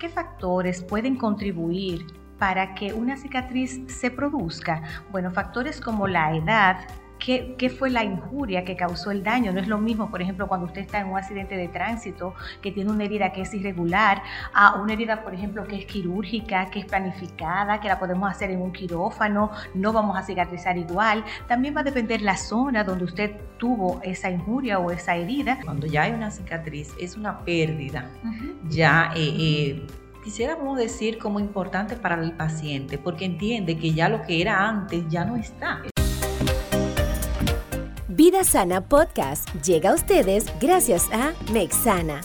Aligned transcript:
¿qué 0.00 0.08
factores 0.08 0.82
pueden 0.82 1.16
contribuir 1.16 2.06
para 2.38 2.74
que 2.74 2.94
una 2.94 3.18
cicatriz 3.18 3.82
se 3.86 4.10
produzca? 4.10 4.82
Bueno, 5.12 5.30
factores 5.30 5.80
como 5.80 6.08
la 6.08 6.34
edad, 6.34 6.78
¿Qué, 7.20 7.70
fue 7.78 7.90
la 7.90 8.02
injuria 8.02 8.64
que 8.64 8.76
causó 8.76 9.10
el 9.10 9.22
daño. 9.22 9.52
No 9.52 9.60
es 9.60 9.68
lo 9.68 9.78
mismo, 9.78 10.10
por 10.10 10.22
ejemplo, 10.22 10.48
cuando 10.48 10.66
usted 10.66 10.80
está 10.80 11.00
en 11.00 11.08
un 11.08 11.18
accidente 11.18 11.56
de 11.56 11.68
tránsito, 11.68 12.34
que 12.62 12.72
tiene 12.72 12.90
una 12.90 13.04
herida 13.04 13.30
que 13.30 13.42
es 13.42 13.52
irregular, 13.52 14.22
a 14.54 14.80
una 14.80 14.94
herida, 14.94 15.22
por 15.22 15.34
ejemplo, 15.34 15.64
que 15.64 15.76
es 15.76 15.84
quirúrgica, 15.84 16.70
que 16.70 16.80
es 16.80 16.86
planificada, 16.86 17.80
que 17.80 17.88
la 17.88 17.98
podemos 17.98 18.30
hacer 18.30 18.50
en 18.50 18.62
un 18.62 18.72
quirófano, 18.72 19.50
no 19.74 19.92
vamos 19.92 20.16
a 20.16 20.22
cicatrizar 20.22 20.78
igual. 20.78 21.22
También 21.46 21.76
va 21.76 21.80
a 21.80 21.84
depender 21.84 22.22
la 22.22 22.36
zona 22.36 22.84
donde 22.84 23.04
usted 23.04 23.36
tuvo 23.58 24.00
esa 24.02 24.30
injuria 24.30 24.78
o 24.78 24.90
esa 24.90 25.14
herida. 25.14 25.58
Cuando 25.64 25.86
ya 25.86 26.04
hay 26.04 26.12
una 26.12 26.30
cicatriz, 26.30 26.94
es 26.98 27.16
una 27.16 27.40
pérdida. 27.40 28.10
Ya 28.70 29.12
eh, 29.14 29.34
eh, 29.38 29.86
quisiéramos 30.24 30.78
decir 30.78 31.18
como 31.18 31.38
importante 31.38 31.96
para 31.96 32.22
el 32.22 32.32
paciente, 32.32 32.96
porque 32.96 33.26
entiende 33.26 33.76
que 33.76 33.92
ya 33.92 34.08
lo 34.08 34.22
que 34.22 34.40
era 34.40 34.66
antes 34.66 35.04
ya 35.08 35.24
no 35.24 35.36
está. 35.36 35.82
Vida 38.22 38.44
Sana 38.44 38.82
Podcast 38.82 39.48
llega 39.64 39.92
a 39.92 39.94
ustedes 39.94 40.44
gracias 40.60 41.08
a 41.10 41.32
Mexana. 41.54 42.20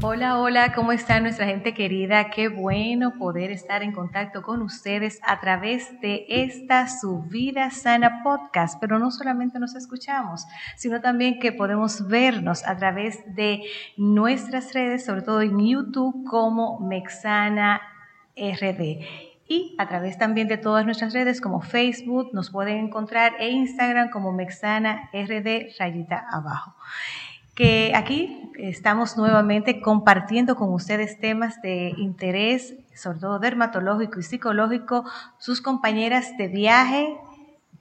Hola, 0.00 0.38
hola, 0.38 0.72
¿cómo 0.72 0.92
está 0.92 1.18
nuestra 1.18 1.46
gente 1.46 1.74
querida? 1.74 2.30
Qué 2.30 2.46
bueno 2.46 3.14
poder 3.18 3.50
estar 3.50 3.82
en 3.82 3.90
contacto 3.90 4.42
con 4.42 4.62
ustedes 4.62 5.18
a 5.24 5.40
través 5.40 6.00
de 6.00 6.26
esta 6.28 6.86
su 6.86 7.22
Vida 7.22 7.68
Sana 7.72 8.22
Podcast. 8.22 8.78
Pero 8.80 9.00
no 9.00 9.10
solamente 9.10 9.58
nos 9.58 9.74
escuchamos, 9.74 10.46
sino 10.76 11.00
también 11.00 11.40
que 11.40 11.50
podemos 11.50 12.06
vernos 12.06 12.64
a 12.68 12.76
través 12.76 13.18
de 13.34 13.64
nuestras 13.96 14.74
redes, 14.74 15.04
sobre 15.04 15.22
todo 15.22 15.42
en 15.42 15.58
YouTube 15.58 16.24
como 16.24 16.78
Mexana 16.78 17.80
RD 18.36 19.33
y 19.46 19.74
a 19.78 19.86
través 19.88 20.18
también 20.18 20.48
de 20.48 20.56
todas 20.56 20.84
nuestras 20.84 21.12
redes 21.12 21.40
como 21.40 21.60
Facebook, 21.60 22.30
nos 22.32 22.50
pueden 22.50 22.78
encontrar 22.78 23.34
e 23.38 23.50
Instagram 23.50 24.10
como 24.10 24.32
Mexana 24.32 25.10
RD 25.12 25.74
rayita 25.78 26.26
abajo. 26.30 26.74
Que 27.54 27.92
aquí 27.94 28.50
estamos 28.58 29.16
nuevamente 29.16 29.80
compartiendo 29.80 30.56
con 30.56 30.72
ustedes 30.72 31.20
temas 31.20 31.60
de 31.62 31.92
interés, 31.98 32.74
sobre 32.94 33.18
todo 33.18 33.38
dermatológico 33.38 34.18
y 34.18 34.22
psicológico, 34.22 35.04
sus 35.38 35.60
compañeras 35.60 36.36
de 36.36 36.48
viaje, 36.48 37.16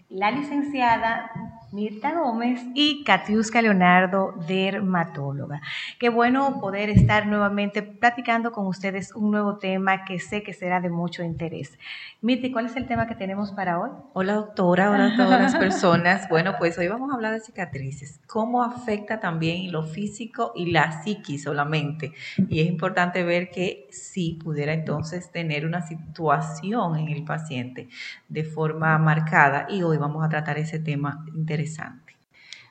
la 0.10 0.32
licenciada 0.32 1.32
Mirta 1.74 2.14
Gómez 2.14 2.62
y 2.76 3.04
Katiuska 3.04 3.60
Leonardo, 3.60 4.36
dermatóloga. 4.48 5.60
Qué 5.98 6.10
bueno 6.10 6.60
poder 6.62 6.92
estar 6.92 7.26
nuevamente 7.26 7.82
platicando 7.82 8.52
con 8.52 8.68
ustedes 8.68 9.12
un 9.16 9.32
nuevo 9.32 9.58
tema 9.58 10.06
que 10.06 10.20
sé 10.20 10.44
que 10.44 10.54
será 10.54 10.82
de 10.82 10.92
mucho 10.92 11.24
interés. 11.24 11.80
Mirta, 12.22 12.48
¿cuál 12.54 12.68
es 12.68 12.76
el 12.76 12.86
tema 12.86 13.08
que 13.08 13.16
tenemos 13.16 13.54
para 13.54 13.80
hoy? 13.80 13.90
Hola 14.14 14.34
doctora, 14.34 14.92
hola 14.92 15.16
a 15.16 15.18
todas 15.18 15.42
las 15.42 15.56
personas. 15.58 16.30
Bueno, 16.30 16.54
pues 16.60 16.78
hoy 16.78 16.88
vamos 16.90 17.10
a 17.10 17.16
hablar 17.16 17.34
de 17.34 17.40
cicatrices, 17.40 18.22
cómo 18.28 18.62
afecta 18.62 19.20
también 19.20 19.72
lo 19.72 19.82
físico 19.82 20.52
y 20.56 20.70
la 20.70 21.02
psiquis 21.02 21.42
solamente. 21.42 22.12
Y 22.50 22.60
es 22.60 22.68
importante 22.68 23.24
ver 23.24 23.50
que 23.50 23.88
sí 23.90 24.40
pudiera 24.44 24.74
entonces 24.74 25.32
tener 25.32 25.66
una 25.66 25.82
situación 25.82 26.98
en 26.98 27.08
el 27.08 27.24
paciente 27.24 27.90
de 28.30 28.44
forma 28.44 28.96
marcada 29.00 29.66
y 29.68 29.82
hoy 29.82 29.98
vamos 29.98 30.24
a 30.24 30.30
tratar 30.30 30.60
ese 30.60 30.78
tema 30.78 31.26
interesante 31.34 31.63
interesante. 31.64 32.14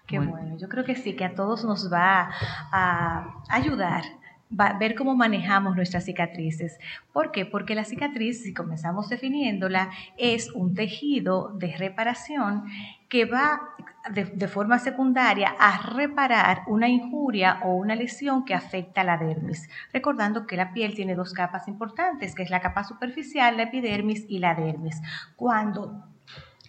Qué 0.06 0.18
bueno. 0.18 0.58
yo 0.58 0.68
creo 0.68 0.84
que 0.84 0.94
sí, 0.94 1.14
que 1.14 1.24
a 1.24 1.34
todos 1.34 1.64
nos 1.64 1.90
va 1.90 2.30
a 2.70 3.42
ayudar 3.48 4.02
a 4.58 4.72
ver 4.74 4.94
cómo 4.94 5.16
manejamos 5.16 5.76
nuestras 5.76 6.04
cicatrices. 6.04 6.78
¿Por 7.12 7.32
qué? 7.32 7.46
Porque 7.46 7.74
la 7.74 7.84
cicatriz, 7.84 8.42
si 8.42 8.52
comenzamos 8.52 9.08
definiéndola, 9.08 9.90
es 10.18 10.50
un 10.52 10.74
tejido 10.74 11.52
de 11.54 11.74
reparación 11.76 12.64
que 13.08 13.24
va 13.24 13.60
de, 14.10 14.24
de, 14.24 14.48
forma 14.48 14.78
secundaria 14.78 15.54
a 15.58 15.78
reparar 15.94 16.62
una 16.66 16.88
injuria 16.88 17.60
o 17.62 17.74
una 17.74 17.94
lesión 17.94 18.44
que 18.44 18.54
afecta 18.54 19.02
a 19.02 19.04
la 19.04 19.16
dermis. 19.16 19.70
Recordando 19.92 20.46
que 20.46 20.56
la 20.56 20.72
piel 20.72 20.94
tiene 20.94 21.14
dos 21.14 21.32
capas 21.32 21.68
importantes, 21.68 22.34
que 22.34 22.42
es 22.42 22.50
la 22.50 22.60
capa 22.60 22.84
superficial, 22.84 23.56
la 23.56 23.64
epidermis 23.64 24.26
y 24.28 24.38
la 24.38 24.54
dermis. 24.54 25.00
Cuando 25.36 26.11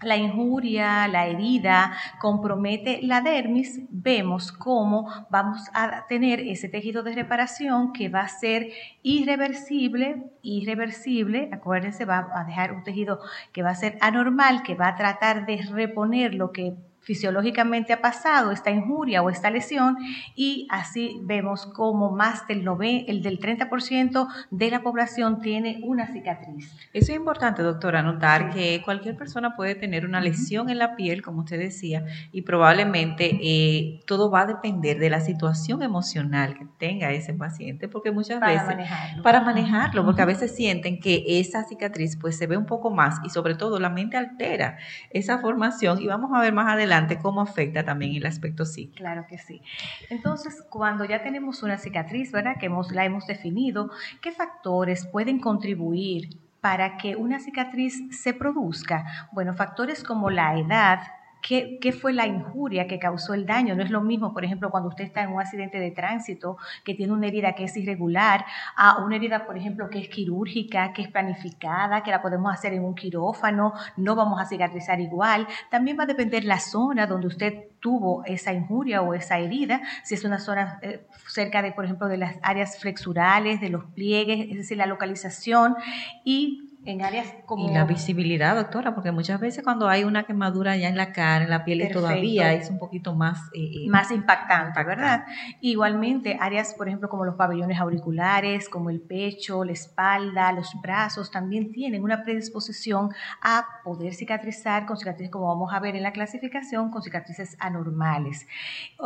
la 0.06 0.18
injuria, 0.18 1.08
la 1.08 1.28
herida 1.28 1.94
compromete 2.20 3.00
la 3.02 3.22
dermis, 3.22 3.82
vemos 3.90 4.52
cómo 4.52 5.08
vamos 5.30 5.62
a 5.74 6.06
tener 6.08 6.40
ese 6.40 6.70
tejido 6.70 7.04
de 7.04 7.14
reparación 7.14 7.94
que 7.94 8.10
va 8.10 8.22
a 8.22 8.28
ser 8.28 8.72
irreversible, 9.02 10.32
irreversible, 10.42 11.50
acuérdense, 11.52 12.06
va 12.06 12.30
a 12.34 12.44
dejar 12.44 12.74
un 12.74 12.84
tejido 12.84 13.20
que 13.52 13.64
va 13.64 13.72
a 13.72 13.76
ser 13.76 13.98
anormal, 14.02 14.64
que 14.64 14.76
va 14.76 14.90
a 14.90 14.96
tratar 14.96 15.46
de 15.46 15.58
reponer 15.72 16.34
lo 16.36 16.52
que 16.52 16.76
fisiológicamente 17.04 17.94
ha 17.94 18.02
pasado 18.02 18.52
esta 18.52 18.72
injuria 18.72 19.22
o 19.22 19.30
esta 19.30 19.50
lesión 19.50 19.98
y 20.36 20.68
así 20.70 21.20
vemos 21.24 21.66
como 21.66 22.12
más 22.12 22.48
del, 22.48 22.66
el 23.08 23.22
del 23.22 23.40
30% 23.40 24.28
de 24.50 24.72
la 24.72 24.82
población 24.82 25.42
tiene 25.42 25.80
una 25.84 26.08
cicatriz. 26.08 26.74
Eso 26.94 27.12
es 27.12 27.18
importante, 27.18 27.62
doctora, 27.62 28.02
notar 28.02 28.52
que 28.52 28.82
cualquier 28.84 29.18
persona 29.18 29.56
puede 29.56 29.76
tener 29.76 30.06
una 30.06 30.22
lesión 30.22 30.70
en 30.70 30.78
la 30.78 30.96
piel, 30.96 31.22
como 31.22 31.42
usted 31.42 31.60
decía, 31.60 32.06
y 32.32 32.44
probablemente 32.44 33.38
eh, 33.42 34.00
todo 34.08 34.32
va 34.32 34.42
a 34.42 34.46
depender 34.46 34.98
de 35.00 35.10
la 35.10 35.20
situación 35.20 35.84
emocional 35.84 36.58
que 36.58 36.66
tenga 36.78 37.12
ese 37.12 37.34
paciente, 37.34 37.88
porque 37.88 38.12
muchas 38.12 38.40
para 38.40 38.54
veces... 38.54 38.68
Manejarlo. 38.68 39.24
Para 39.24 39.42
manejarlo. 39.42 40.06
porque 40.06 40.22
a 40.22 40.26
veces 40.26 40.56
sienten 40.56 41.00
que 41.00 41.24
esa 41.28 41.64
cicatriz 41.66 42.18
pues 42.18 42.38
se 42.38 42.48
ve 42.48 42.58
un 42.58 42.66
poco 42.66 42.92
más 42.92 43.20
y 43.26 43.30
sobre 43.30 43.56
todo 43.56 43.80
la 43.80 43.90
mente 43.90 44.18
altera 44.18 44.78
esa 45.10 45.40
formación 45.40 46.02
y 46.02 46.08
vamos 46.08 46.32
a 46.34 46.40
ver 46.40 46.54
más 46.54 46.72
adelante 46.72 46.93
cómo 47.22 47.42
afecta 47.42 47.84
también 47.84 48.16
el 48.16 48.26
aspecto 48.26 48.66
psíquico. 48.66 48.98
Claro 48.98 49.26
que 49.28 49.38
sí. 49.38 49.62
Entonces, 50.10 50.64
cuando 50.70 51.06
ya 51.06 51.24
tenemos 51.24 51.64
una 51.64 51.78
cicatriz, 51.78 52.32
¿verdad? 52.32 52.56
Que 52.60 52.68
hemos, 52.68 52.92
la 52.92 53.06
hemos 53.06 53.28
definido, 53.28 53.90
¿qué 54.22 54.32
factores 54.32 55.06
pueden 55.06 55.40
contribuir 55.40 56.38
para 56.62 56.98
que 56.98 57.16
una 57.16 57.40
cicatriz 57.40 58.02
se 58.12 58.34
produzca? 58.34 59.30
Bueno, 59.32 59.54
factores 59.54 60.04
como 60.04 60.30
la 60.30 60.58
edad, 60.58 61.00
¿Qué, 61.44 61.92
fue 61.92 62.14
la 62.14 62.26
injuria 62.26 62.88
que 62.88 63.00
causó 63.00 63.34
el 63.34 63.46
daño? 63.46 63.76
No 63.76 63.84
es 63.84 63.92
lo 63.92 64.00
mismo, 64.00 64.34
por 64.34 64.46
ejemplo, 64.46 64.72
cuando 64.72 64.88
usted 64.88 65.04
está 65.04 65.24
en 65.24 65.34
un 65.34 65.42
accidente 65.42 65.78
de 65.78 65.92
tránsito, 65.92 66.58
que 66.86 66.94
tiene 66.94 67.12
una 67.12 67.28
herida 67.28 67.54
que 67.54 67.66
es 67.66 67.76
irregular, 67.76 68.46
a 68.78 69.04
una 69.04 69.18
herida, 69.18 69.46
por 69.46 69.58
ejemplo, 69.58 69.90
que 69.90 70.00
es 70.00 70.08
quirúrgica, 70.08 70.94
que 70.94 71.02
es 71.02 71.10
planificada, 71.10 72.02
que 72.02 72.12
la 72.12 72.22
podemos 72.22 72.54
hacer 72.54 72.72
en 72.72 72.86
un 72.86 72.96
quirófano, 72.96 73.74
no 73.98 74.16
vamos 74.16 74.40
a 74.40 74.46
cicatrizar 74.46 75.02
igual. 75.02 75.46
También 75.70 76.00
va 76.00 76.04
a 76.04 76.08
depender 76.08 76.46
la 76.46 76.60
zona 76.60 77.08
donde 77.08 77.28
usted 77.28 77.66
tuvo 77.82 78.24
esa 78.24 78.54
injuria 78.54 79.02
o 79.02 79.14
esa 79.14 79.38
herida, 79.38 79.82
si 80.06 80.16
es 80.16 80.24
una 80.24 80.40
zona 80.40 80.80
eh, 80.82 81.06
cerca 81.28 81.62
de, 81.62 81.74
por 81.74 81.84
ejemplo, 81.84 82.08
de 82.08 82.16
las 82.16 82.38
áreas 82.42 82.80
flexurales, 82.80 83.60
de 83.60 83.68
los 83.68 83.84
pliegues, 83.84 84.50
es 84.50 84.56
decir, 84.56 84.78
la 84.78 84.86
localización 84.86 85.76
y 86.24 86.73
en 86.86 87.02
áreas 87.02 87.34
como... 87.46 87.70
Y 87.70 87.74
la 87.74 87.86
visibilidad, 87.86 88.56
doctora, 88.56 88.94
porque 88.94 89.12
muchas 89.12 89.40
veces 89.40 89.64
cuando 89.64 89.88
hay 89.88 90.04
una 90.04 90.24
quemadura 90.24 90.76
ya 90.76 90.90
en 90.90 90.98
la 90.98 91.12
cara, 91.12 91.44
en 91.44 91.50
la 91.50 91.64
piel 91.64 91.90
todavía 91.92 92.54
es 92.54 92.70
un 92.70 92.80
poquito 92.80 93.14
más... 93.14 93.40
Eh, 93.54 93.86
eh, 93.86 93.90
más 93.90 94.12
impactante, 94.12 94.84
¿verdad? 94.84 95.26
Igualmente, 95.62 96.38
áreas, 96.40 96.74
por 96.74 96.88
ejemplo, 96.88 97.10
como 97.10 97.26
los 97.26 97.36
pabellones 97.36 97.80
auriculares, 97.80 98.70
como 98.70 98.90
el 98.90 99.02
pecho, 99.02 99.64
la 99.64 99.72
espalda, 99.72 100.52
los 100.52 100.72
brazos, 100.82 101.32
también 101.32 101.72
tienen 101.72 102.04
una 102.04 102.24
predisposición 102.24 103.12
a 103.42 103.66
poder 103.84 104.14
cicatrizar 104.14 104.86
con 104.86 104.98
cicatrices, 104.98 105.32
como 105.32 105.48
vamos 105.48 105.74
a 105.74 105.80
ver 105.80 105.96
en 105.96 106.04
la 106.04 106.12
clasificación, 106.12 106.92
con 106.92 107.02
cicatrices 107.02 107.56
anormales. 107.60 108.48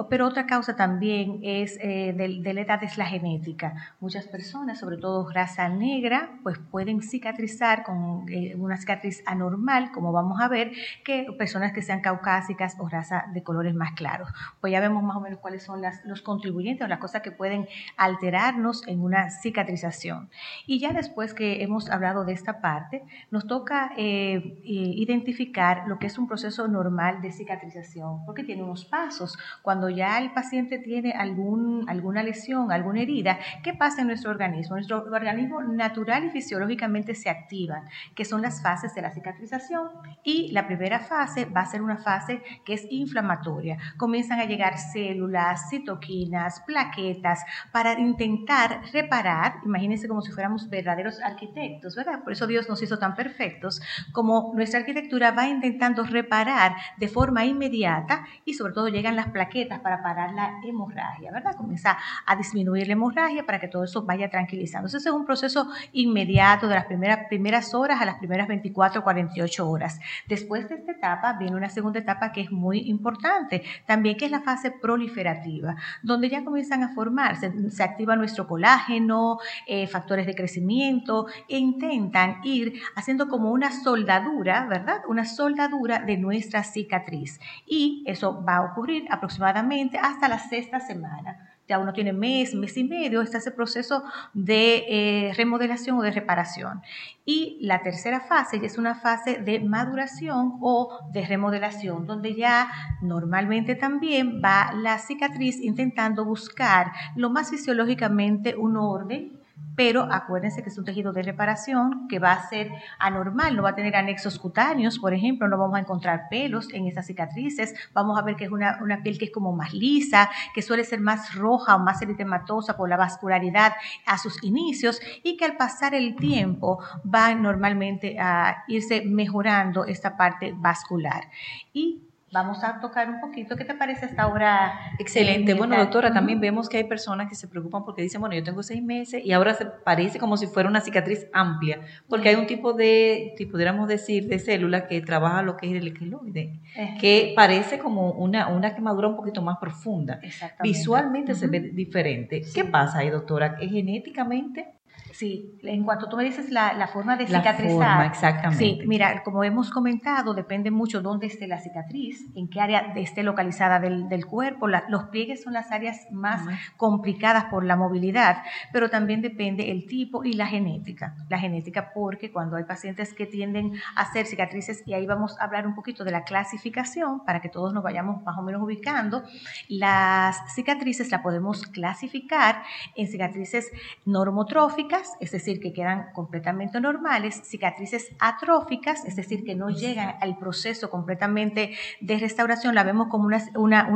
Pero 0.09 0.27
otra 0.27 0.45
causa 0.45 0.75
también 0.75 1.39
es 1.43 1.77
eh, 1.81 2.13
de, 2.16 2.39
de 2.41 2.53
la 2.53 2.61
edad 2.61 2.83
es 2.83 2.97
la 2.97 3.05
genética. 3.05 3.96
Muchas 3.99 4.28
personas, 4.28 4.79
sobre 4.79 4.97
todo 4.97 5.29
raza 5.31 5.69
negra, 5.69 6.40
pues 6.43 6.57
pueden 6.72 7.02
cicatrizar 7.02 7.66
con 7.84 8.25
eh, 8.29 8.55
una 8.55 8.78
cicatriz 8.78 9.23
anormal, 9.25 9.91
como 9.91 10.11
vamos 10.11 10.40
a 10.41 10.47
ver, 10.47 10.72
que 11.03 11.25
personas 11.37 11.73
que 11.73 11.81
sean 11.81 12.02
caucásicas 12.02 12.78
o 12.79 12.87
raza 12.87 13.25
de 13.34 13.43
colores 13.43 13.73
más 13.75 13.91
claros. 13.93 14.29
Pues 14.61 14.72
ya 14.72 14.79
vemos 14.79 15.03
más 15.03 15.17
o 15.17 15.22
menos 15.22 15.40
cuáles 15.40 15.64
son 15.64 15.81
los 16.05 16.22
contribuyentes 16.22 16.85
o 16.85 16.87
las 16.87 16.99
cosas 16.99 17.22
que 17.22 17.31
pueden 17.31 17.67
alterarnos 17.97 18.87
en 18.87 19.02
una 19.02 19.29
cicatrización. 19.29 20.29
Y 20.66 20.79
ya 20.79 20.93
después 20.93 21.34
que 21.34 21.64
hemos 21.64 21.90
hablado 21.90 22.23
de 22.25 22.34
esta 22.34 22.61
parte, 22.61 23.03
nos 23.31 23.47
toca 23.47 23.91
eh, 23.97 24.35
eh, 24.35 24.61
identificar 24.64 25.84
lo 25.87 25.99
que 25.99 26.08
es 26.08 26.17
un 26.17 26.28
proceso 26.28 26.67
normal 26.67 27.22
de 27.22 27.31
cicatrización, 27.31 28.25
porque 28.25 28.43
tiene 28.43 28.64
unos 28.64 28.85
pasos. 28.85 29.37
Cuando 29.61 29.90
ya 29.90 30.17
el 30.19 30.31
paciente 30.31 30.79
tiene 30.79 31.11
algún, 31.11 31.85
alguna 31.90 32.23
lesión, 32.23 32.72
alguna 32.72 33.02
herida, 33.02 33.40
¿qué 33.64 33.73
pasa 33.73 34.02
en 34.02 34.08
nuestro 34.08 34.31
organismo? 34.31 34.75
Nuestro 34.75 35.03
organismo 35.11 35.61
natural 35.61 36.25
y 36.25 36.29
fisiológicamente 36.29 37.16
se 37.16 37.29
activa 37.29 37.56
activan, 37.57 37.83
que 38.15 38.25
son 38.25 38.41
las 38.41 38.61
fases 38.61 38.93
de 38.93 39.01
la 39.01 39.11
cicatrización. 39.11 39.89
Y 40.23 40.51
la 40.51 40.67
primera 40.67 40.99
fase 40.99 41.45
va 41.45 41.61
a 41.61 41.65
ser 41.65 41.81
una 41.81 41.97
fase 41.97 42.41
que 42.65 42.73
es 42.73 42.85
inflamatoria. 42.89 43.77
Comienzan 43.97 44.39
a 44.39 44.45
llegar 44.45 44.77
células, 44.77 45.69
citoquinas, 45.69 46.61
plaquetas, 46.61 47.43
para 47.71 47.99
intentar 47.99 48.81
reparar, 48.93 49.55
imagínense 49.65 50.07
como 50.07 50.21
si 50.21 50.31
fuéramos 50.31 50.69
verdaderos 50.69 51.21
arquitectos, 51.21 51.95
¿verdad? 51.95 52.23
Por 52.23 52.33
eso 52.33 52.47
Dios 52.47 52.69
nos 52.69 52.81
hizo 52.81 52.99
tan 52.99 53.15
perfectos, 53.15 53.81
como 54.11 54.51
nuestra 54.55 54.79
arquitectura 54.79 55.31
va 55.31 55.47
intentando 55.47 56.03
reparar 56.03 56.75
de 56.97 57.07
forma 57.07 57.45
inmediata 57.45 58.25
y 58.45 58.53
sobre 58.53 58.73
todo 58.73 58.87
llegan 58.87 59.15
las 59.15 59.27
plaquetas 59.27 59.79
para 59.79 60.01
parar 60.01 60.33
la 60.33 60.59
hemorragia, 60.63 61.31
¿verdad? 61.31 61.55
Comienza 61.55 61.97
a 62.25 62.35
disminuir 62.35 62.87
la 62.87 62.93
hemorragia 62.93 63.45
para 63.45 63.59
que 63.59 63.67
todo 63.67 63.83
eso 63.83 64.03
vaya 64.03 64.29
tranquilizando. 64.29 64.87
Ese 64.87 64.97
es 64.97 65.07
un 65.07 65.25
proceso 65.25 65.69
inmediato 65.93 66.67
de 66.67 66.75
las 66.75 66.85
primeras, 66.85 67.27
primeras 67.27 67.47
horas 67.73 68.02
a 68.02 68.05
las 68.05 68.16
primeras 68.16 68.47
24 68.47 69.02
o 69.02 69.03
48 69.03 69.70
horas. 69.70 69.99
Después 70.28 70.67
de 70.70 70.76
esta 70.76 70.91
etapa 70.91 71.34
viene 71.34 71.55
una 71.55 71.70
segunda 71.70 71.99
etapa 71.99 72.32
que 72.32 72.41
es 72.41 72.52
muy 72.52 72.79
importante, 72.90 73.64
también 73.85 74.17
que 74.17 74.26
es 74.26 74.32
la 74.32 74.41
fase 74.41 74.72
proliferativa, 74.72 75.76
donde 76.03 76.29
ya 76.29 76.44
comienzan 76.44 76.84
a 76.84 76.94
formarse, 76.94 77.52
se 77.70 77.84
activa 77.84 78.16
nuestro 78.16 78.47
colágeno, 78.47 79.40
eh, 79.66 79.88
factores 79.88 80.26
de 80.26 80.35
crecimiento 80.35 81.28
e 81.47 81.58
intentan 81.58 82.38
ir 82.44 82.82
haciendo 82.96 83.28
como 83.28 83.52
una 83.52 83.72
soldadura, 83.72 84.66
¿verdad? 84.67 85.02
Una 85.08 85.26
soldadura 85.26 86.00
de 86.00 86.17
nuestra 86.17 86.64
cicatriz. 86.64 87.40
Y 87.66 88.03
eso 88.08 88.43
va 88.43 88.58
a 88.58 88.64
ocurrir 88.64 89.05
aproximadamente 89.09 89.97
hasta 89.97 90.28
la 90.28 90.40
sexta 90.40 90.79
semana 90.79 91.56
ya 91.67 91.79
uno 91.79 91.93
tiene 91.93 92.14
mes, 92.14 92.55
mes 92.55 92.78
y 92.78 92.84
medio, 92.84 93.22
está 93.22 93.40
ese 93.40 93.52
proceso 93.52 94.03
de 94.34 94.85
eh, 94.87 95.34
remodelación 95.35 95.97
o 95.97 96.02
de 96.02 96.11
reparación. 96.11 96.81
Y 97.25 97.58
la 97.61 97.81
tercera 97.84 98.22
fase 98.22 98.59
es 98.64 98.78
una 98.78 98.96
fase 98.96 99.37
de 99.40 99.59
maduración 99.59 100.53
o 100.61 101.09
de 101.11 101.25
remodelación, 101.25 102.08
donde 102.08 102.35
ya 102.35 102.72
normalmente 103.02 103.75
también 103.75 104.41
va 104.43 104.72
la 104.73 104.97
cicatriz 104.99 105.59
intentando 105.61 106.23
buscar 106.23 106.91
lo 107.16 107.29
más 107.29 107.49
fisiológicamente 107.49 108.55
un 108.55 108.78
orden 108.78 109.36
pero 109.77 110.07
acuérdense 110.11 110.63
que 110.63 110.69
es 110.69 110.77
un 110.79 110.85
tejido 110.85 111.13
de 111.13 111.21
reparación 111.21 112.07
que 112.09 112.17
va 112.17 112.31
a 112.31 112.49
ser 112.49 112.71
anormal, 112.97 113.55
no 113.55 113.61
va 113.61 113.69
a 113.69 113.75
tener 113.75 113.95
anexos 113.95 114.39
cutáneos, 114.39 114.97
por 114.97 115.13
ejemplo, 115.13 115.47
no 115.47 115.55
vamos 115.55 115.77
a 115.77 115.79
encontrar 115.79 116.29
pelos 116.31 116.73
en 116.73 116.87
esas 116.87 117.05
cicatrices, 117.05 117.75
vamos 117.93 118.17
a 118.17 118.23
ver 118.23 118.35
que 118.35 118.45
es 118.45 118.51
una, 118.51 118.79
piel 119.03 119.19
que 119.19 119.25
es 119.25 119.31
como 119.31 119.53
más 119.53 119.73
lisa, 119.73 120.31
que 120.55 120.63
suele 120.63 120.83
ser 120.83 120.99
más 120.99 121.35
roja 121.35 121.75
o 121.75 121.79
más 121.79 122.01
eritematosa 122.01 122.75
por 122.75 122.89
la 122.89 122.97
vascularidad 122.97 123.73
a 124.07 124.17
sus 124.17 124.43
inicios 124.43 124.99
y 125.21 125.37
que 125.37 125.45
al 125.45 125.57
pasar 125.57 125.93
el 125.93 126.15
tiempo 126.15 126.79
va 127.05 127.35
normalmente 127.35 128.17
a 128.19 128.63
irse 128.67 129.03
mejorando 129.05 129.85
esta 129.85 130.17
parte 130.17 130.55
vascular. 130.57 131.29
Y 131.71 132.06
Vamos 132.37 132.63
a 132.63 132.79
tocar 132.79 133.09
un 133.09 133.19
poquito. 133.19 133.55
¿Qué 133.55 133.66
te 133.66 133.73
parece 133.73 134.05
esta 134.05 134.28
obra? 134.28 134.79
Excelente. 134.99 135.55
Bueno, 135.55 135.75
doctora, 135.75 136.13
también 136.13 136.39
vemos 136.39 136.69
que 136.69 136.78
hay 136.78 136.84
personas 136.84 137.28
que 137.28 137.34
se 137.34 137.47
preocupan 137.47 137.84
porque 137.84 138.03
dicen, 138.03 138.22
bueno, 138.22 138.35
yo 138.35 138.43
tengo 138.43 138.61
seis 138.61 138.84
meses 138.84 139.25
y 139.25 139.31
ahora 139.31 139.55
se 139.55 139.66
parece 139.66 140.19
como 140.19 140.37
si 140.37 140.45
fuera 140.45 140.69
una 140.69 140.81
cicatriz 140.81 141.25
amplia, 141.34 141.81
porque 142.07 142.29
hay 142.29 142.35
un 142.35 142.45
tipo 142.45 142.73
de, 142.73 143.34
si 143.39 143.47
pudiéramos 143.47 143.87
decir, 143.87 144.28
de 144.28 144.37
célula 144.37 144.85
que 144.85 145.01
trabaja 145.01 145.41
lo 145.41 145.57
que 145.57 145.66
es 145.66 145.81
el 145.81 145.97
queloide, 145.97 146.59
que 147.01 147.34
parece 147.35 147.79
como 147.79 148.11
una, 148.11 148.49
una 148.49 148.75
quemadura 148.75 149.07
un 149.07 149.16
poquito 149.16 149.41
más 149.41 149.57
profunda. 149.57 150.19
Visualmente 150.61 151.33
se 151.33 151.47
ve 151.47 151.59
diferente. 151.59 152.43
¿Qué 152.53 152.66
pasa 152.66 152.99
ahí, 152.99 153.09
doctora? 153.09 153.57
¿Genéticamente? 153.59 154.75
Sí, 155.17 155.58
en 155.64 155.84
cuanto 155.84 156.08
tú 156.08 156.16
me 156.16 156.23
dices 156.23 156.52
la, 156.52 156.87
forma 156.93 157.17
de 157.17 157.25
cicatrizar. 157.25 158.05
exactamente. 158.05 158.64
Sí, 158.64 158.81
mira, 158.85 159.23
como 159.23 159.43
hemos 159.43 159.72
comentado, 159.72 160.35
depende 160.35 160.69
mucho 160.69 161.02
dónde 161.02 161.25
esté 161.25 161.47
la 161.47 161.59
cicatriz, 161.59 162.23
en 162.35 162.47
qué 162.47 162.61
área 162.61 162.93
esté 162.96 163.23
localizada 163.23 163.79
del, 163.79 164.25
cuerpo. 164.28 164.67
los 164.67 165.05
pliegues 165.05 165.41
son 165.41 165.53
las 165.53 165.72
áreas 165.72 166.05
más 166.11 166.46
complicadas 166.78 167.46
por 167.46 167.66
la 167.66 167.75
movilidad, 167.75 168.43
pero 168.72 168.91
también 168.91 169.23
depende 169.23 169.72
el 169.72 169.87
tipo 169.87 170.23
y 170.23 170.34
la 170.34 170.46
genética. 170.46 171.16
La 171.29 171.40
genética, 171.40 171.93
porque 171.96 172.31
cuando 172.31 172.55
hay 172.55 172.66
pacientes 172.66 173.16
que 173.16 173.25
tienden 173.25 173.73
a 173.96 174.03
hacer 174.03 174.28
cicatrices, 174.28 174.84
y 174.85 174.93
ahí 174.93 175.08
vamos 175.08 175.35
a 175.40 175.46
hablar 175.46 175.66
un 175.66 175.73
poquito 175.73 176.03
de 176.03 176.11
la 176.11 176.25
clasificación 176.25 177.25
para 177.25 177.41
que 177.41 177.49
todos 177.49 177.73
nos 177.73 177.81
vayamos 177.81 178.22
más 178.22 178.37
o 178.37 178.43
menos 178.43 178.61
ubicando, 178.61 179.23
las 179.67 180.53
cicatrices 180.53 181.09
las 181.09 181.23
podemos 181.23 181.64
clasificar 181.64 182.61
en 182.96 183.08
cicatrices 183.08 183.72
normotróficas 184.05 185.06
es 185.19 185.31
decir, 185.31 185.59
que 185.59 185.73
quedan 185.73 186.11
completamente 186.13 186.79
normales, 186.79 187.41
cicatrices 187.45 188.11
atróficas, 188.19 189.05
es 189.05 189.15
decir, 189.15 189.43
que 189.43 189.55
no 189.55 189.69
llegan 189.69 190.15
al 190.21 190.37
proceso 190.37 190.89
completamente 190.89 191.71
de 192.01 192.17
restauración, 192.17 192.75
la 192.75 192.83
vemos 192.83 193.07
como 193.07 193.29
una, 193.55 193.87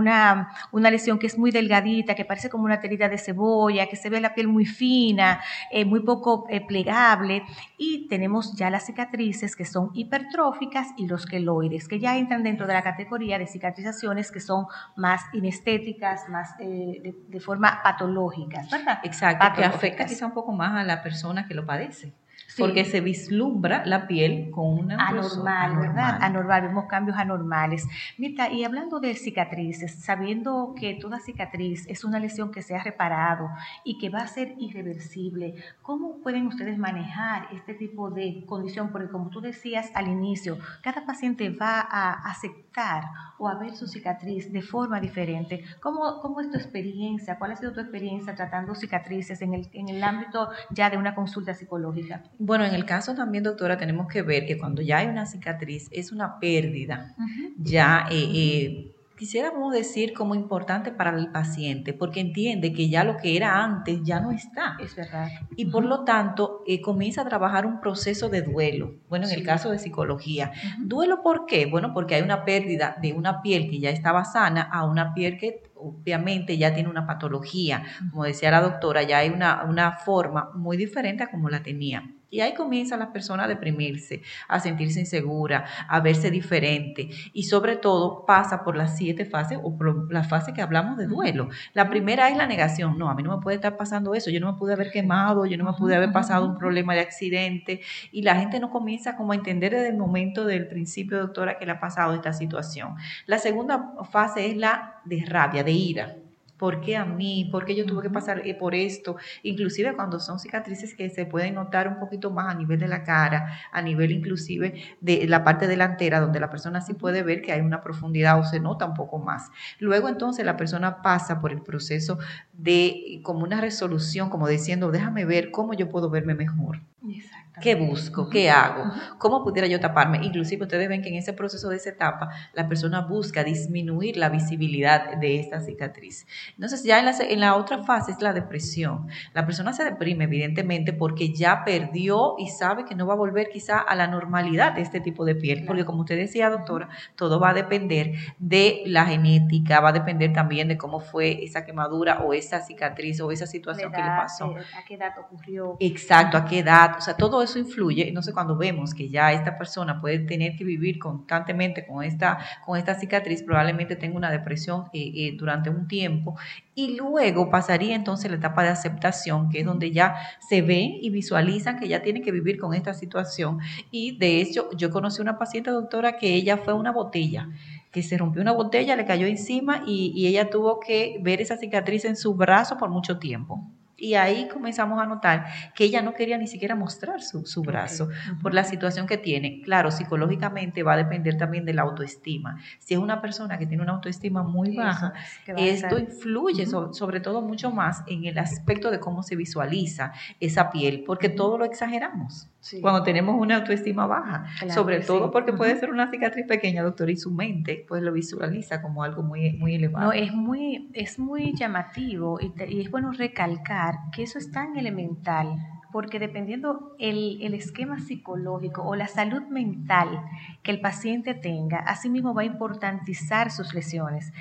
una, 0.71 0.91
lesión 0.91 1.19
que 1.19 1.27
es 1.27 1.37
muy 1.37 1.51
delgadita, 1.51 2.15
que 2.15 2.25
parece 2.25 2.49
como 2.49 2.65
una 2.65 2.79
terida 2.79 3.09
de 3.09 3.17
cebolla, 3.17 3.87
que 3.87 3.95
se 3.95 4.09
ve 4.09 4.19
la 4.21 4.33
piel 4.33 4.47
muy 4.47 4.65
fina, 4.65 5.41
eh, 5.71 5.85
muy 5.85 6.01
poco 6.01 6.45
eh, 6.49 6.65
plegable, 6.65 7.43
y 7.77 8.07
tenemos 8.07 8.55
ya 8.55 8.69
las 8.69 8.85
cicatrices 8.85 9.55
que 9.55 9.65
son 9.65 9.91
hipertróficas 9.93 10.87
y 10.97 11.07
los 11.07 11.25
queloides, 11.25 11.87
que 11.87 11.99
ya 11.99 12.17
entran 12.17 12.43
dentro 12.43 12.67
de 12.67 12.73
la 12.73 12.81
categoría 12.81 13.37
de 13.37 13.47
cicatrizaciones 13.47 14.31
que 14.31 14.39
son 14.39 14.65
más 14.95 15.21
inestéticas, 15.33 16.29
más 16.29 16.55
eh, 16.59 17.15
de, 17.27 17.39
forma 17.39 17.81
patológica, 17.83 18.61
¿verdad? 18.71 18.99
Exacto, 19.03 19.45
que 19.55 19.63
afecta 19.63 20.05
quizá 20.05 20.25
un 20.25 20.33
poco 20.33 20.51
más 20.51 20.79
a 20.79 20.83
la 20.83 21.00
persona 21.03 21.47
que 21.47 21.53
lo 21.53 21.65
padece. 21.65 22.13
Porque 22.57 22.85
se 22.85 23.01
vislumbra 23.01 23.85
la 23.85 24.07
piel 24.07 24.51
con 24.51 24.79
una 24.79 25.07
anormal, 25.07 25.77
¿verdad? 25.77 26.17
Anormal, 26.21 26.61
vemos 26.63 26.85
cambios 26.85 27.17
anormales. 27.17 27.87
Mira, 28.17 28.51
y 28.51 28.63
hablando 28.63 28.99
de 28.99 29.15
cicatrices, 29.15 30.03
sabiendo 30.03 30.73
que 30.77 30.95
toda 30.95 31.19
cicatriz 31.19 31.85
es 31.87 32.03
una 32.03 32.19
lesión 32.19 32.51
que 32.51 32.61
se 32.61 32.75
ha 32.75 32.83
reparado 32.83 33.49
y 33.83 33.97
que 33.97 34.09
va 34.09 34.19
a 34.19 34.27
ser 34.27 34.55
irreversible, 34.57 35.55
¿cómo 35.81 36.17
pueden 36.21 36.47
ustedes 36.47 36.77
manejar 36.77 37.47
este 37.53 37.73
tipo 37.73 38.09
de 38.09 38.43
condición? 38.45 38.91
Porque 38.91 39.09
como 39.09 39.29
tú 39.29 39.41
decías 39.41 39.91
al 39.93 40.07
inicio, 40.07 40.57
cada 40.81 41.05
paciente 41.05 41.49
va 41.49 41.79
a 41.79 42.13
aceptar 42.29 43.03
o 43.37 43.47
a 43.47 43.55
ver 43.55 43.75
su 43.75 43.87
cicatriz 43.87 44.51
de 44.51 44.61
forma 44.61 44.99
diferente. 44.99 45.63
¿Cómo, 45.81 46.19
cómo 46.21 46.41
es 46.41 46.51
tu 46.51 46.57
experiencia? 46.57 47.39
¿Cuál 47.39 47.51
ha 47.51 47.55
sido 47.55 47.73
tu 47.73 47.79
experiencia 47.79 48.35
tratando 48.35 48.75
cicatrices 48.75 49.41
en 49.41 49.53
el, 49.53 49.69
en 49.73 49.89
el 49.89 50.03
ámbito 50.03 50.49
ya 50.69 50.89
de 50.89 50.97
una 50.97 51.15
consulta 51.15 51.53
psicológica? 51.53 52.23
Bueno, 52.43 52.65
en 52.65 52.73
el 52.73 52.85
caso 52.85 53.13
también, 53.13 53.43
doctora, 53.43 53.77
tenemos 53.77 54.07
que 54.07 54.23
ver 54.23 54.47
que 54.47 54.57
cuando 54.57 54.81
ya 54.81 54.97
hay 54.97 55.05
una 55.05 55.27
cicatriz 55.27 55.87
es 55.91 56.11
una 56.11 56.39
pérdida. 56.39 57.15
Ya 57.59 58.07
eh, 58.09 58.29
eh, 58.33 58.95
quisiéramos 59.15 59.71
decir 59.71 60.13
como 60.13 60.33
importante 60.33 60.89
para 60.89 61.15
el 61.15 61.31
paciente, 61.31 61.93
porque 61.93 62.19
entiende 62.19 62.73
que 62.73 62.89
ya 62.89 63.03
lo 63.03 63.17
que 63.17 63.37
era 63.37 63.63
antes 63.63 63.99
ya 64.03 64.19
no 64.21 64.31
está. 64.31 64.75
Es 64.81 64.95
verdad. 64.95 65.29
Y 65.55 65.65
por 65.65 65.85
lo 65.85 66.03
tanto, 66.03 66.63
eh, 66.65 66.81
comienza 66.81 67.21
a 67.21 67.25
trabajar 67.29 67.67
un 67.67 67.79
proceso 67.79 68.27
de 68.27 68.41
duelo. 68.41 68.95
Bueno, 69.07 69.27
en 69.27 69.33
el 69.33 69.43
caso 69.43 69.69
de 69.69 69.77
psicología. 69.77 70.51
¿Duelo 70.79 71.21
por 71.21 71.45
qué? 71.45 71.67
Bueno, 71.67 71.93
porque 71.93 72.15
hay 72.15 72.23
una 72.23 72.43
pérdida 72.43 72.97
de 72.99 73.13
una 73.13 73.43
piel 73.43 73.69
que 73.69 73.79
ya 73.79 73.91
estaba 73.91 74.25
sana 74.25 74.63
a 74.63 74.83
una 74.85 75.13
piel 75.13 75.37
que 75.37 75.61
obviamente 75.81 76.57
ya 76.57 76.73
tiene 76.73 76.89
una 76.89 77.07
patología. 77.07 77.83
Como 78.11 78.23
decía 78.23 78.51
la 78.51 78.61
doctora, 78.61 79.03
ya 79.03 79.19
hay 79.19 79.29
una, 79.29 79.63
una 79.63 79.93
forma 79.93 80.51
muy 80.53 80.77
diferente 80.77 81.23
a 81.23 81.31
como 81.31 81.49
la 81.49 81.63
tenía. 81.63 82.03
Y 82.31 82.39
ahí 82.39 82.53
comienza 82.53 82.95
la 82.95 83.11
persona 83.11 83.43
a 83.43 83.47
deprimirse, 83.47 84.21
a 84.47 84.61
sentirse 84.61 85.01
insegura, 85.01 85.65
a 85.89 85.99
verse 85.99 86.31
diferente. 86.31 87.09
Y 87.33 87.43
sobre 87.43 87.75
todo 87.75 88.25
pasa 88.25 88.63
por 88.63 88.77
las 88.77 88.95
siete 88.95 89.25
fases 89.25 89.59
o 89.61 89.77
por 89.77 90.11
la 90.11 90.23
fase 90.23 90.53
que 90.53 90.61
hablamos 90.61 90.97
de 90.97 91.07
duelo. 91.07 91.49
La 91.73 91.89
primera 91.89 92.29
es 92.29 92.37
la 92.37 92.47
negación. 92.47 92.97
No, 92.97 93.09
a 93.09 93.15
mí 93.15 93.21
no 93.21 93.35
me 93.35 93.43
puede 93.43 93.55
estar 93.55 93.75
pasando 93.75 94.15
eso. 94.15 94.29
Yo 94.29 94.39
no 94.39 94.53
me 94.53 94.57
pude 94.57 94.71
haber 94.71 94.91
quemado, 94.91 95.45
yo 95.45 95.57
no 95.57 95.65
me 95.65 95.73
pude 95.73 95.93
haber 95.93 96.13
pasado 96.13 96.45
un 96.45 96.57
problema 96.57 96.93
de 96.93 97.01
accidente. 97.01 97.81
Y 98.13 98.21
la 98.21 98.37
gente 98.37 98.61
no 98.61 98.69
comienza 98.69 99.17
como 99.17 99.33
a 99.33 99.35
entender 99.35 99.73
desde 99.73 99.89
el 99.89 99.97
momento 99.97 100.45
del 100.45 100.69
principio, 100.69 101.19
doctora, 101.19 101.59
que 101.59 101.65
le 101.65 101.73
ha 101.73 101.81
pasado 101.81 102.13
esta 102.13 102.31
situación. 102.31 102.95
La 103.25 103.39
segunda 103.39 103.91
fase 104.09 104.49
es 104.49 104.55
la 104.55 105.01
de 105.03 105.25
rabia, 105.25 105.65
de 105.65 105.70
ira. 105.71 106.15
¿Por 106.61 106.79
qué 106.79 106.95
a 106.95 107.05
mí? 107.05 107.49
¿Por 107.51 107.65
qué 107.65 107.75
yo 107.75 107.87
tuve 107.87 108.03
que 108.03 108.11
pasar 108.11 108.47
eh, 108.47 108.53
por 108.53 108.75
esto? 108.75 109.15
Inclusive 109.41 109.95
cuando 109.95 110.19
son 110.19 110.37
cicatrices 110.37 110.93
que 110.93 111.09
se 111.09 111.25
pueden 111.25 111.55
notar 111.55 111.87
un 111.87 111.97
poquito 111.97 112.29
más 112.29 112.53
a 112.53 112.53
nivel 112.53 112.79
de 112.79 112.87
la 112.87 113.03
cara, 113.03 113.57
a 113.71 113.81
nivel 113.81 114.11
inclusive 114.11 114.75
de 115.01 115.27
la 115.27 115.43
parte 115.43 115.65
delantera, 115.65 116.19
donde 116.19 116.39
la 116.39 116.51
persona 116.51 116.79
sí 116.81 116.93
puede 116.93 117.23
ver 117.23 117.41
que 117.41 117.51
hay 117.51 117.61
una 117.61 117.81
profundidad 117.81 118.39
o 118.39 118.43
se 118.43 118.59
nota 118.59 118.85
un 118.85 118.93
poco 118.93 119.17
más. 119.17 119.49
Luego 119.79 120.07
entonces 120.07 120.45
la 120.45 120.55
persona 120.55 121.01
pasa 121.01 121.41
por 121.41 121.51
el 121.51 121.63
proceso 121.63 122.19
de 122.53 123.21
como 123.23 123.43
una 123.43 123.59
resolución, 123.59 124.29
como 124.29 124.47
diciendo, 124.47 124.91
déjame 124.91 125.25
ver 125.25 125.49
cómo 125.49 125.73
yo 125.73 125.89
puedo 125.89 126.11
verme 126.11 126.35
mejor. 126.35 126.79
Exacto. 127.09 127.40
¿Qué 127.59 127.75
busco? 127.75 128.29
¿Qué 128.29 128.49
hago? 128.49 128.85
¿Cómo 129.17 129.43
pudiera 129.43 129.67
yo 129.67 129.79
taparme? 129.79 130.19
Inclusive 130.23 130.63
ustedes 130.63 130.87
ven 130.87 131.01
que 131.01 131.09
en 131.09 131.15
ese 131.15 131.33
proceso 131.33 131.67
de 131.69 131.75
esa 131.75 131.89
etapa 131.89 132.29
la 132.53 132.67
persona 132.67 133.01
busca 133.01 133.43
disminuir 133.43 134.15
la 134.15 134.29
visibilidad 134.29 135.17
de 135.17 135.39
esta 135.39 135.59
cicatriz. 135.59 136.25
Entonces 136.55 136.83
ya 136.83 136.99
en 136.99 137.05
la, 137.05 137.13
en 137.19 137.39
la 137.39 137.55
otra 137.55 137.83
fase 137.83 138.13
es 138.13 138.21
la 138.21 138.31
depresión. 138.31 139.07
La 139.33 139.45
persona 139.45 139.73
se 139.73 139.83
deprime 139.83 140.23
evidentemente 140.23 140.93
porque 140.93 141.33
ya 141.33 141.65
perdió 141.65 142.35
y 142.37 142.47
sabe 142.47 142.85
que 142.85 142.95
no 142.95 143.05
va 143.05 143.13
a 143.13 143.17
volver 143.17 143.49
quizá 143.49 143.79
a 143.79 143.95
la 143.95 144.07
normalidad 144.07 144.73
de 144.73 144.81
este 144.81 145.01
tipo 145.01 145.25
de 145.25 145.35
piel. 145.35 145.65
Porque 145.65 145.83
como 145.83 146.01
usted 146.01 146.15
decía, 146.15 146.49
doctora, 146.49 146.87
todo 147.15 147.39
va 147.39 147.49
a 147.49 147.53
depender 147.53 148.13
de 148.39 148.83
la 148.85 149.05
genética, 149.05 149.81
va 149.81 149.89
a 149.89 149.93
depender 149.93 150.31
también 150.31 150.69
de 150.69 150.77
cómo 150.77 151.01
fue 151.01 151.43
esa 151.43 151.65
quemadura 151.65 152.19
o 152.19 152.33
esa 152.33 152.61
cicatriz 152.61 153.19
o 153.19 153.31
esa 153.31 153.45
situación 153.45 153.91
que 153.91 154.01
le 154.01 154.07
pasó. 154.07 154.55
¿A 154.77 154.85
qué 154.87 154.95
edad 154.95 155.13
ocurrió? 155.19 155.75
Exacto, 155.79 156.37
a 156.37 156.45
qué 156.45 156.59
edad. 156.59 156.95
O 156.97 157.01
sea, 157.01 157.15
todo 157.15 157.40
eso 157.43 157.59
influye. 157.59 158.07
Entonces, 158.07 158.33
cuando 158.33 158.57
vemos 158.57 158.93
que 158.93 159.09
ya 159.09 159.31
esta 159.31 159.57
persona 159.57 159.99
puede 160.01 160.19
tener 160.19 160.55
que 160.55 160.63
vivir 160.63 160.99
constantemente 160.99 161.85
con 161.85 162.03
esta, 162.03 162.39
con 162.65 162.77
esta 162.77 162.95
cicatriz, 162.95 163.43
probablemente 163.43 163.95
tenga 163.95 164.17
una 164.17 164.31
depresión 164.31 164.85
eh, 164.93 165.11
eh, 165.15 165.35
durante 165.37 165.69
un 165.69 165.87
tiempo. 165.87 166.37
Y 166.75 166.95
luego 166.95 167.49
pasaría 167.49 167.95
entonces 167.95 168.31
la 168.31 168.37
etapa 168.37 168.63
de 168.63 168.69
aceptación, 168.69 169.49
que 169.49 169.59
es 169.59 169.65
donde 169.65 169.91
ya 169.91 170.15
se 170.47 170.61
ven 170.61 170.91
y 171.01 171.09
visualizan 171.09 171.79
que 171.79 171.87
ya 171.87 172.01
tienen 172.01 172.23
que 172.23 172.31
vivir 172.31 172.57
con 172.59 172.73
esta 172.73 172.93
situación. 172.93 173.59
Y 173.91 174.17
de 174.17 174.41
hecho, 174.41 174.69
yo 174.77 174.89
conocí 174.89 175.21
una 175.21 175.37
paciente 175.37 175.71
doctora 175.71 176.17
que 176.17 176.33
ella 176.33 176.57
fue 176.57 176.73
una 176.73 176.91
botella 176.91 177.49
que 177.91 178.03
se 178.03 178.17
rompió 178.17 178.41
una 178.41 178.53
botella, 178.53 178.95
le 178.95 179.05
cayó 179.05 179.27
encima 179.27 179.83
y, 179.85 180.13
y 180.15 180.27
ella 180.27 180.49
tuvo 180.49 180.79
que 180.79 181.19
ver 181.21 181.41
esa 181.41 181.57
cicatriz 181.57 182.05
en 182.05 182.15
su 182.15 182.33
brazo 182.35 182.77
por 182.77 182.89
mucho 182.89 183.19
tiempo. 183.19 183.69
Y 184.01 184.15
ahí 184.15 184.47
comenzamos 184.47 184.99
a 184.99 185.05
notar 185.05 185.45
que 185.75 185.83
ella 185.83 186.01
no 186.01 186.15
quería 186.15 186.37
ni 186.37 186.47
siquiera 186.47 186.75
mostrar 186.75 187.21
su, 187.21 187.45
su 187.45 187.61
brazo 187.61 188.09
por 188.41 188.53
la 188.53 188.63
situación 188.63 189.05
que 189.05 189.17
tiene. 189.17 189.61
Claro, 189.61 189.91
psicológicamente 189.91 190.81
va 190.81 190.93
a 190.93 190.97
depender 190.97 191.37
también 191.37 191.65
de 191.65 191.75
la 191.75 191.83
autoestima. 191.83 192.57
Si 192.79 192.95
es 192.95 192.99
una 192.99 193.21
persona 193.21 193.59
que 193.59 193.67
tiene 193.67 193.83
una 193.83 193.93
autoestima 193.93 194.41
muy 194.41 194.75
baja, 194.75 195.13
esto 195.45 195.99
influye 195.99 196.65
sobre, 196.65 197.19
todo 197.19 197.41
mucho 197.41 197.71
más 197.71 198.03
en 198.07 198.25
el 198.25 198.39
aspecto 198.39 198.89
de 198.89 198.99
cómo 198.99 199.21
se 199.21 199.35
visualiza 199.35 200.13
esa 200.39 200.71
piel, 200.71 201.03
porque 201.05 201.29
todo 201.29 201.57
lo 201.57 201.65
exageramos 201.65 202.50
cuando 202.81 203.03
tenemos 203.03 203.35
una 203.39 203.57
autoestima 203.57 204.05
baja. 204.05 204.45
sobre 204.69 204.99
todo 204.99 205.31
porque 205.31 205.53
puede 205.53 205.75
ser 205.79 205.89
una 205.89 206.09
cicatriz 206.11 206.45
pequeña, 206.47 206.83
doctor, 206.83 207.09
y 207.09 207.17
su 207.17 207.31
mente 207.31 207.85
pues 207.87 208.01
lo 208.03 208.11
visualiza 208.13 208.81
como 208.81 209.03
algo 209.03 209.23
muy, 209.23 209.53
muy 209.53 209.75
elevado. 209.75 210.07
No, 210.07 210.13
es 210.13 210.33
muy, 210.33 210.89
es 210.93 211.19
muy 211.19 211.53
llamativo 211.55 212.39
y, 212.39 212.53
y 212.67 212.81
es 212.81 212.91
bueno 212.91 213.11
recalcar 213.11 213.95
que 214.13 214.23
eso 214.23 214.37
es 214.37 214.51
tan 214.51 214.77
elemental 214.77 215.57
porque 215.91 216.19
dependiendo 216.19 216.95
el, 216.99 217.39
el, 217.41 217.53
esquema 217.53 217.99
psicológico 217.99 218.83
o 218.83 218.95
la 218.95 219.07
salud 219.07 219.43
mental 219.43 220.23
que 220.63 220.71
el 220.71 220.81
paciente 220.81 221.33
tenga, 221.33 221.79
asimismo 221.79 222.33
va 222.33 222.43
a 222.43 222.45
importantizar 222.45 223.51
sus 223.51 223.73
lesiones. 223.73 224.31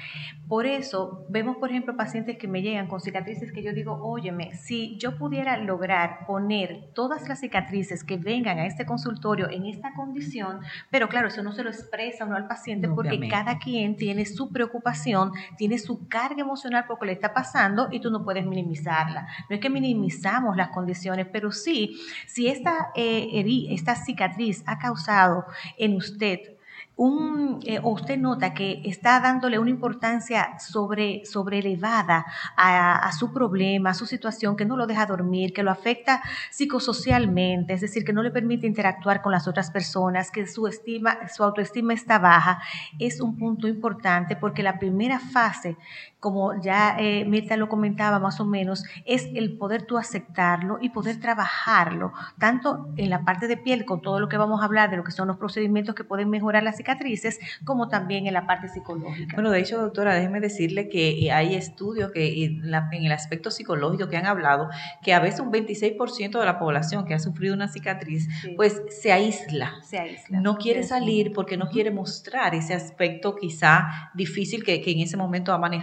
Por 0.49 0.67
eso 0.67 1.25
vemos, 1.29 1.57
por 1.59 1.71
ejemplo, 1.71 1.97
pacientes 1.97 2.37
que 2.37 2.49
me 2.49 2.63
llegan 2.63 2.89
con 2.89 3.01
cicatrices 3.01 3.53
que 3.53 3.63
yo 3.63 3.73
digo, 3.73 4.01
óyeme, 4.03 4.55
si 4.55 4.97
yo 4.99 5.17
pudiera 5.17 5.57
lograr 5.57 6.27
poner 6.27 6.91
todas 6.95 7.29
las 7.29 7.41
cicatrices 7.41 8.05
que 8.05 8.17
vengan 8.17 8.59
a 8.59 8.67
este 8.67 8.85
consultorio 8.85 9.49
en 9.49 9.67
esta 9.67 9.95
condición, 9.95 10.61
pero 10.91 11.09
claro, 11.09 11.29
eso 11.29 11.43
no 11.43 11.53
se 11.53 11.63
lo 11.63 11.71
expresa 11.71 12.25
uno 12.25 12.37
al 12.37 12.49
paciente 12.49 12.89
porque 12.89 13.29
cada 13.29 13.59
quien 13.59 13.97
tiene 13.97 14.27
su 14.27 14.51
preocupación, 14.53 15.33
tiene 15.57 15.79
su 15.79 16.09
carga 16.09 16.41
emocional 16.43 16.85
por 16.87 16.97
lo 16.97 17.01
que 17.01 17.07
le 17.07 17.13
está 17.13 17.33
pasando 17.33 17.89
y 17.91 18.01
tú 18.01 18.11
no 18.11 18.25
puedes 18.25 18.45
minimizarla. 18.45 19.29
No 19.49 19.55
es 19.55 19.61
que 19.61 19.71
minimizamos 19.71 20.57
las 20.57 20.69
condiciones, 20.69 21.27
pero 21.33 21.40
pero 21.41 21.53
sí, 21.53 21.99
si 22.27 22.49
esta, 22.49 22.91
eh, 22.95 23.43
esta 23.71 23.97
cicatriz 23.97 24.63
ha 24.67 24.79
causado 24.79 25.47
en 25.79 25.97
usted 25.97 26.39
un, 26.97 27.61
eh, 27.65 27.81
usted 27.83 28.19
nota 28.19 28.53
que 28.53 28.83
está 28.85 29.21
dándole 29.21 29.59
una 29.59 29.71
importancia 29.71 30.59
sobre, 30.59 31.25
sobre 31.25 31.61
elevada 31.61 32.27
a, 32.57 33.11
su 33.13 33.33
problema, 33.33 33.91
a 33.91 33.95
su 33.95 34.05
situación, 34.05 34.55
que 34.55 34.67
no 34.67 34.77
lo 34.77 34.87
deja 34.87 35.07
dormir, 35.07 35.55
que 35.55 35.63
lo 35.63 35.71
afecta 35.71 36.23
psicosocialmente, 36.51 37.73
es 37.73 37.81
decir, 37.81 38.05
que 38.05 38.13
no 38.13 38.23
le 38.23 38.31
permite 38.31 38.67
interactuar 38.67 39.23
con 39.23 39.33
las 39.33 39.49
otras 39.49 39.71
personas, 39.71 40.31
que 40.31 40.47
su, 40.47 40.67
estima, 40.67 41.27
su 41.29 41.43
autoestima 41.43 41.95
está 41.95 42.19
baja, 42.19 42.61
es 42.99 43.21
un 43.21 43.39
punto 43.39 43.67
importante 43.67 44.37
porque 44.37 44.63
la 44.63 44.79
primera 44.79 45.19
fase 45.19 45.79
como 46.21 46.61
ya 46.61 46.97
eh, 46.99 47.25
Mirta 47.25 47.57
lo 47.57 47.69
comentaba 47.69 48.19
más 48.19 48.41
o 48.41 48.45
menos, 48.45 48.85
es 49.07 49.29
el 49.35 49.57
poder 49.57 49.87
tú 49.87 49.97
aceptarlo 49.97 50.79
y 50.81 50.91
poder 50.91 51.19
trabajarlo, 51.19 52.13
tanto 52.39 52.91
en 52.97 53.09
la 53.09 53.25
parte 53.25 53.49
de 53.49 53.57
piel, 53.57 53.87
con 53.87 54.03
todo 54.03 54.21
lo 54.21 54.29
que 54.29 54.37
vamos 54.37 54.61
a 54.61 54.67
hablar 54.67 54.91
de 54.91 54.99
lo 54.99 55.05
que 55.05 55.13
son 55.13 55.29
los 55.29 55.39
procedimientos 55.39 55.95
que 55.95 56.05
pueden 56.05 56.29
mejorar 56.29 56.63
las 56.71 56.77
cicatrices, 56.77 57.39
como 57.65 57.89
también 57.89 58.27
en 58.27 58.35
la 58.35 58.47
parte 58.47 58.69
psicológica. 58.69 59.35
Bueno, 59.35 59.51
de 59.51 59.61
hecho, 59.61 59.81
doctora, 59.81 60.15
déjeme 60.15 60.41
decirle 60.41 60.89
que 60.89 61.27
eh, 61.27 61.33
hay 61.33 61.55
estudios 61.55 62.11
que 62.13 62.45
en, 62.45 62.65
el 62.65 63.13
aspecto 63.13 63.51
psicológico 63.51 64.09
que 64.09 64.17
han 64.17 64.27
hablado 64.27 64.69
que 65.03 65.13
a 65.13 65.21
veces 65.21 65.41
un 65.41 65.53
26% 65.53 66.39
de 66.39 66.47
la 66.47 66.59
población 66.59 67.05
que 67.05 67.15
ha 67.15 67.19
sufrido 67.19 67.55
una 67.55 67.69
cicatriz, 67.69 68.29
pues 68.57 68.83
se 68.89 69.13
aísla. 69.13 69.75
Se 69.83 69.99
aísla. 69.99 70.41
No 70.41 70.57
quiere 70.57 70.83
salir 70.83 71.33
porque 71.33 71.57
no 71.57 71.69
quiere 71.69 71.91
mostrar 71.91 72.55
ese 72.55 72.75
aspecto 72.75 73.37
quizá 73.37 74.11
difícil 74.15 74.65
que 74.65 74.83
en 74.87 75.01
ese 75.01 75.17
momento 75.17 75.53
ha 75.53 75.59
manejado 75.59 75.81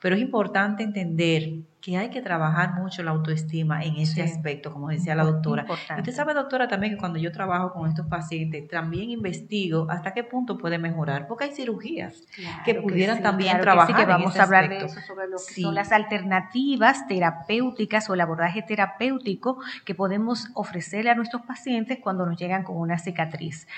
pero 0.00 0.16
es 0.16 0.22
importante 0.22 0.82
entender 0.82 1.50
que 1.84 1.98
hay 1.98 2.08
que 2.08 2.22
trabajar 2.22 2.72
mucho 2.72 3.02
la 3.02 3.10
autoestima 3.10 3.84
en 3.84 3.96
ese 3.96 4.22
aspecto, 4.22 4.72
como 4.72 4.88
decía 4.88 5.14
la 5.14 5.22
doctora. 5.22 5.66
Usted 5.68 6.12
sabe, 6.14 6.32
doctora, 6.32 6.66
también 6.66 6.94
que 6.94 6.98
cuando 6.98 7.18
yo 7.18 7.30
trabajo 7.30 7.74
con 7.74 7.86
estos 7.86 8.06
pacientes, 8.06 8.66
también 8.68 9.10
investigo 9.10 9.86
hasta 9.90 10.14
qué 10.14 10.24
punto 10.24 10.56
puede 10.56 10.78
mejorar, 10.78 11.26
porque 11.26 11.44
hay 11.44 11.50
cirugías 11.52 12.22
que 12.64 12.76
pudieran 12.76 13.22
también 13.22 13.60
trabajar. 13.60 13.94
Que 13.94 14.06
vamos 14.06 14.34
a 14.38 14.44
hablar 14.44 14.70
de 14.70 14.78
eso, 14.78 14.98
sobre 15.06 15.26
lo 15.28 15.36
que 15.36 15.60
son 15.60 15.74
las 15.74 15.92
alternativas 15.92 17.06
terapéuticas 17.06 18.08
o 18.08 18.14
el 18.14 18.22
abordaje 18.22 18.62
terapéutico 18.62 19.58
que 19.84 19.94
podemos 19.94 20.48
ofrecerle 20.54 21.10
a 21.10 21.14
nuestros 21.14 21.42
pacientes 21.42 21.98
cuando 22.00 22.24
nos 22.24 22.38
llegan 22.38 22.62
con 22.62 22.78
una 22.78 22.98
cicatriz. 22.98 23.68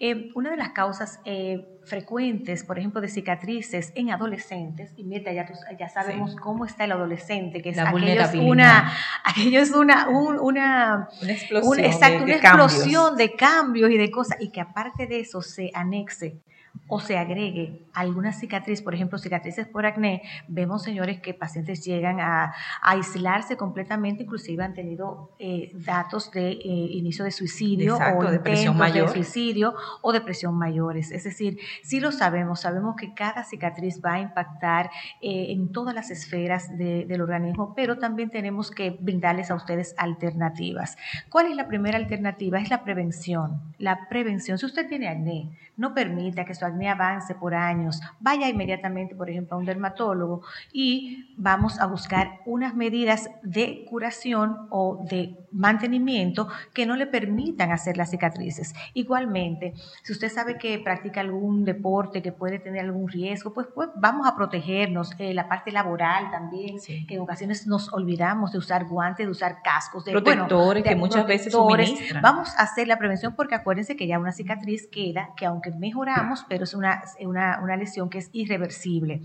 Eh, 0.00 0.32
una 0.34 0.50
de 0.50 0.56
las 0.56 0.70
causas 0.70 1.20
eh, 1.24 1.78
frecuentes, 1.84 2.64
por 2.64 2.78
ejemplo, 2.78 3.00
de 3.00 3.08
cicatrices 3.08 3.92
en 3.94 4.10
adolescentes, 4.10 4.92
y 4.96 5.04
mira, 5.04 5.32
ya, 5.32 5.46
ya 5.78 5.88
sabemos 5.88 6.34
cómo 6.36 6.64
está 6.64 6.86
el 6.86 6.92
adolescente, 6.92 7.51
que 7.60 7.70
es, 7.70 7.78
aquello 7.78 8.22
es 8.22 8.34
una, 8.34 8.92
aquello 9.24 9.60
es 9.60 9.70
una, 9.72 10.08
una, 10.08 11.08
explosión, 11.22 11.72
una 11.72 12.34
explosión 12.36 13.16
de 13.16 13.34
cambios 13.34 13.90
y 13.90 13.98
de 13.98 14.10
cosas, 14.10 14.38
y 14.40 14.50
que 14.50 14.60
aparte 14.60 15.06
de 15.06 15.20
eso 15.20 15.42
se 15.42 15.70
anexe 15.74 16.40
o 16.88 17.00
se 17.00 17.16
agregue 17.16 17.86
alguna 17.94 18.32
cicatriz, 18.32 18.82
por 18.82 18.94
ejemplo, 18.94 19.18
cicatrices 19.18 19.66
por 19.66 19.86
acné, 19.86 20.22
vemos, 20.48 20.82
señores, 20.82 21.20
que 21.20 21.32
pacientes 21.32 21.84
llegan 21.84 22.20
a, 22.20 22.54
aislarse 22.82 23.56
completamente, 23.56 24.24
inclusive 24.24 24.62
han 24.62 24.74
tenido 24.74 25.30
eh, 25.38 25.70
datos 25.74 26.30
de 26.32 26.50
eh, 26.50 26.58
inicio 26.62 27.24
de 27.24 27.30
suicidio 27.30 27.96
o 27.96 28.30
depresión 28.30 28.76
mayor. 28.76 29.08
de 29.08 29.14
suicidio 29.14 29.74
o 30.00 30.12
depresión 30.12 30.54
mayores. 30.54 31.10
Es 31.12 31.24
decir, 31.24 31.58
sí 31.82 32.00
lo 32.00 32.12
sabemos, 32.12 32.60
sabemos 32.60 32.96
que 32.96 33.14
cada 33.14 33.44
cicatriz 33.44 34.00
va 34.04 34.14
a 34.14 34.20
impactar 34.20 34.90
eh, 35.20 35.46
en 35.50 35.72
todas 35.72 35.94
las 35.94 36.10
esferas 36.10 36.76
del 36.76 37.20
organismo, 37.20 37.74
pero 37.74 37.98
también 37.98 38.30
tenemos 38.30 38.70
que 38.70 38.90
brindarles 38.90 39.50
a 39.50 39.54
ustedes 39.54 39.94
alternativas. 39.96 40.96
¿Cuál 41.30 41.46
es 41.46 41.56
la 41.56 41.68
primera 41.68 41.96
alternativa? 41.96 42.58
Es 42.58 42.70
la 42.70 42.84
prevención. 42.84 43.60
La 43.78 44.08
prevención, 44.08 44.58
si 44.58 44.66
usted 44.66 44.88
tiene 44.88 45.08
acné, 45.08 45.50
no 45.76 45.94
permita 45.94 46.44
que 46.44 46.54
su 46.62 46.66
acné 46.66 46.88
avance 46.88 47.34
por 47.34 47.54
años, 47.54 48.00
vaya 48.20 48.48
inmediatamente, 48.48 49.16
por 49.16 49.28
ejemplo, 49.28 49.56
a 49.56 49.58
un 49.58 49.64
dermatólogo 49.64 50.42
y 50.72 51.34
vamos 51.36 51.80
a 51.80 51.86
buscar 51.86 52.40
unas 52.46 52.74
medidas 52.74 53.28
de 53.42 53.84
curación 53.90 54.68
o 54.70 55.04
de 55.10 55.36
mantenimiento 55.50 56.48
que 56.72 56.86
no 56.86 56.96
le 56.96 57.06
permitan 57.06 57.72
hacer 57.72 57.96
las 57.96 58.10
cicatrices. 58.10 58.74
Igualmente, 58.94 59.74
si 60.02 60.12
usted 60.12 60.30
sabe 60.30 60.56
que 60.56 60.78
practica 60.78 61.20
algún 61.20 61.64
deporte 61.64 62.22
que 62.22 62.32
puede 62.32 62.58
tener 62.58 62.84
algún 62.84 63.08
riesgo, 63.08 63.52
pues, 63.52 63.66
pues 63.74 63.90
vamos 63.96 64.26
a 64.26 64.36
protegernos. 64.36 65.12
Eh, 65.18 65.34
la 65.34 65.48
parte 65.48 65.72
laboral 65.72 66.30
también, 66.30 66.76
que 67.06 67.14
en 67.14 67.20
ocasiones 67.20 67.66
nos 67.66 67.92
olvidamos 67.92 68.52
de 68.52 68.58
usar 68.58 68.86
guantes, 68.86 69.26
de 69.26 69.30
usar 69.30 69.62
cascos, 69.62 70.04
de 70.04 70.12
protectores 70.12 70.84
que 70.84 70.94
muchas 70.94 71.26
veces 71.26 71.52
suministran. 71.52 72.22
Vamos 72.22 72.54
a 72.56 72.62
hacer 72.62 72.86
la 72.86 72.98
prevención 72.98 73.34
porque 73.34 73.54
acuérdense 73.54 73.96
que 73.96 74.06
ya 74.06 74.18
una 74.18 74.32
cicatriz 74.32 74.86
queda, 74.86 75.30
que 75.36 75.46
aunque 75.46 75.70
mejoramos, 75.72 76.44
pero 76.52 76.64
es 76.64 76.74
una, 76.74 77.02
una, 77.20 77.60
una 77.62 77.78
lesión 77.78 78.10
que 78.10 78.18
es 78.18 78.28
irreversible. 78.34 79.22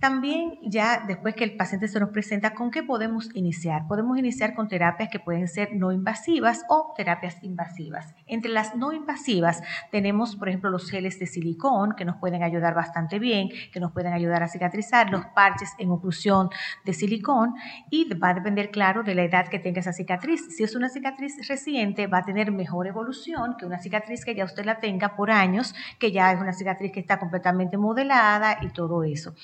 También 0.00 0.58
ya 0.62 1.04
después 1.06 1.34
que 1.34 1.44
el 1.44 1.56
paciente 1.56 1.86
se 1.86 2.00
nos 2.00 2.08
presenta, 2.08 2.54
¿con 2.54 2.70
qué 2.70 2.82
podemos 2.82 3.28
iniciar? 3.34 3.86
Podemos 3.86 4.18
iniciar 4.18 4.54
con 4.54 4.66
terapias 4.66 5.10
que 5.10 5.20
pueden 5.20 5.48
ser 5.48 5.74
no 5.74 5.92
invasivas 5.92 6.64
o 6.68 6.94
terapias 6.96 7.36
invasivas. 7.42 8.14
Entre 8.26 8.50
las 8.50 8.74
no 8.74 8.92
invasivas 8.92 9.62
tenemos, 9.90 10.36
por 10.36 10.48
ejemplo, 10.48 10.70
los 10.70 10.90
geles 10.90 11.18
de 11.18 11.26
silicón 11.26 11.94
que 11.96 12.04
nos 12.04 12.16
pueden 12.16 12.42
ayudar 12.42 12.74
bastante 12.74 13.18
bien, 13.18 13.50
que 13.72 13.80
nos 13.80 13.92
pueden 13.92 14.12
ayudar 14.12 14.42
a 14.42 14.48
cicatrizar, 14.48 15.10
los 15.10 15.26
parches 15.26 15.70
en 15.78 15.90
oclusión 15.90 16.48
de 16.84 16.94
silicón 16.94 17.54
y 17.90 18.12
va 18.14 18.30
a 18.30 18.34
depender, 18.34 18.70
claro, 18.70 19.02
de 19.02 19.14
la 19.14 19.24
edad 19.24 19.48
que 19.48 19.58
tenga 19.58 19.80
esa 19.80 19.92
cicatriz. 19.92 20.56
Si 20.56 20.64
es 20.64 20.74
una 20.74 20.88
cicatriz 20.88 21.46
reciente, 21.48 22.06
va 22.06 22.18
a 22.18 22.24
tener 22.24 22.50
mejor 22.50 22.86
evolución 22.86 23.56
que 23.58 23.66
una 23.66 23.78
cicatriz 23.78 24.24
que 24.24 24.34
ya 24.34 24.44
usted 24.44 24.64
la 24.64 24.80
tenga 24.80 25.16
por 25.16 25.30
años, 25.30 25.74
que 25.98 26.12
ya 26.12 26.32
es 26.32 26.40
una 26.40 26.54
cicatriz 26.54 26.92
que 26.92 27.00
está 27.00 27.18
completamente 27.18 27.76
modelada 27.76 28.58
y 28.62 28.68
todo 28.70 29.04
eso. 29.04 29.34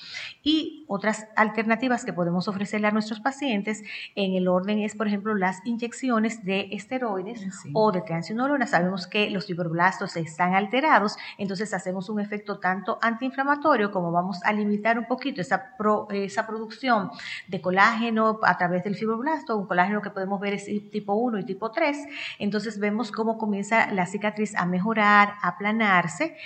Y 0.41 0.85
otras 0.87 1.27
alternativas 1.35 2.05
que 2.05 2.13
podemos 2.13 2.47
ofrecerle 2.47 2.87
a 2.87 2.91
nuestros 2.91 3.19
pacientes 3.19 3.83
en 4.15 4.33
el 4.33 4.47
orden 4.47 4.79
es, 4.79 4.95
por 4.95 5.07
ejemplo, 5.07 5.35
las 5.35 5.65
inyecciones 5.65 6.45
de 6.45 6.69
esteroides 6.71 7.45
o 7.73 7.91
de 7.91 8.01
triancinolona. 8.01 8.65
Sabemos 8.65 9.05
que 9.07 9.29
los 9.29 9.45
fibroblastos 9.45 10.15
están 10.15 10.55
alterados, 10.55 11.17
entonces 11.37 11.73
hacemos 11.73 12.09
un 12.09 12.19
efecto 12.19 12.59
tanto 12.59 12.99
antiinflamatorio 13.01 13.91
como 13.91 14.11
vamos 14.11 14.41
a 14.43 14.53
limitar 14.53 14.97
un 14.97 15.05
poquito 15.05 15.41
esa, 15.41 15.75
esa 16.11 16.47
producción 16.47 17.11
de 17.47 17.61
colágeno 17.61 18.39
a 18.43 18.57
través 18.57 18.83
del 18.83 18.95
fibroblasto, 18.95 19.57
un 19.57 19.67
colágeno 19.67 20.01
que 20.01 20.09
podemos 20.09 20.39
ver 20.39 20.53
es 20.53 20.65
tipo 20.89 21.13
1 21.13 21.39
y 21.39 21.45
tipo 21.45 21.71
3. 21.71 21.97
Entonces 22.39 22.79
vemos 22.79 23.11
cómo 23.11 23.37
comienza 23.37 23.91
la 23.91 24.05
cicatriz 24.05 24.55
a 24.55 24.65
mejorar, 24.65 25.33
a 25.41 25.49
aplanarse 25.49 26.37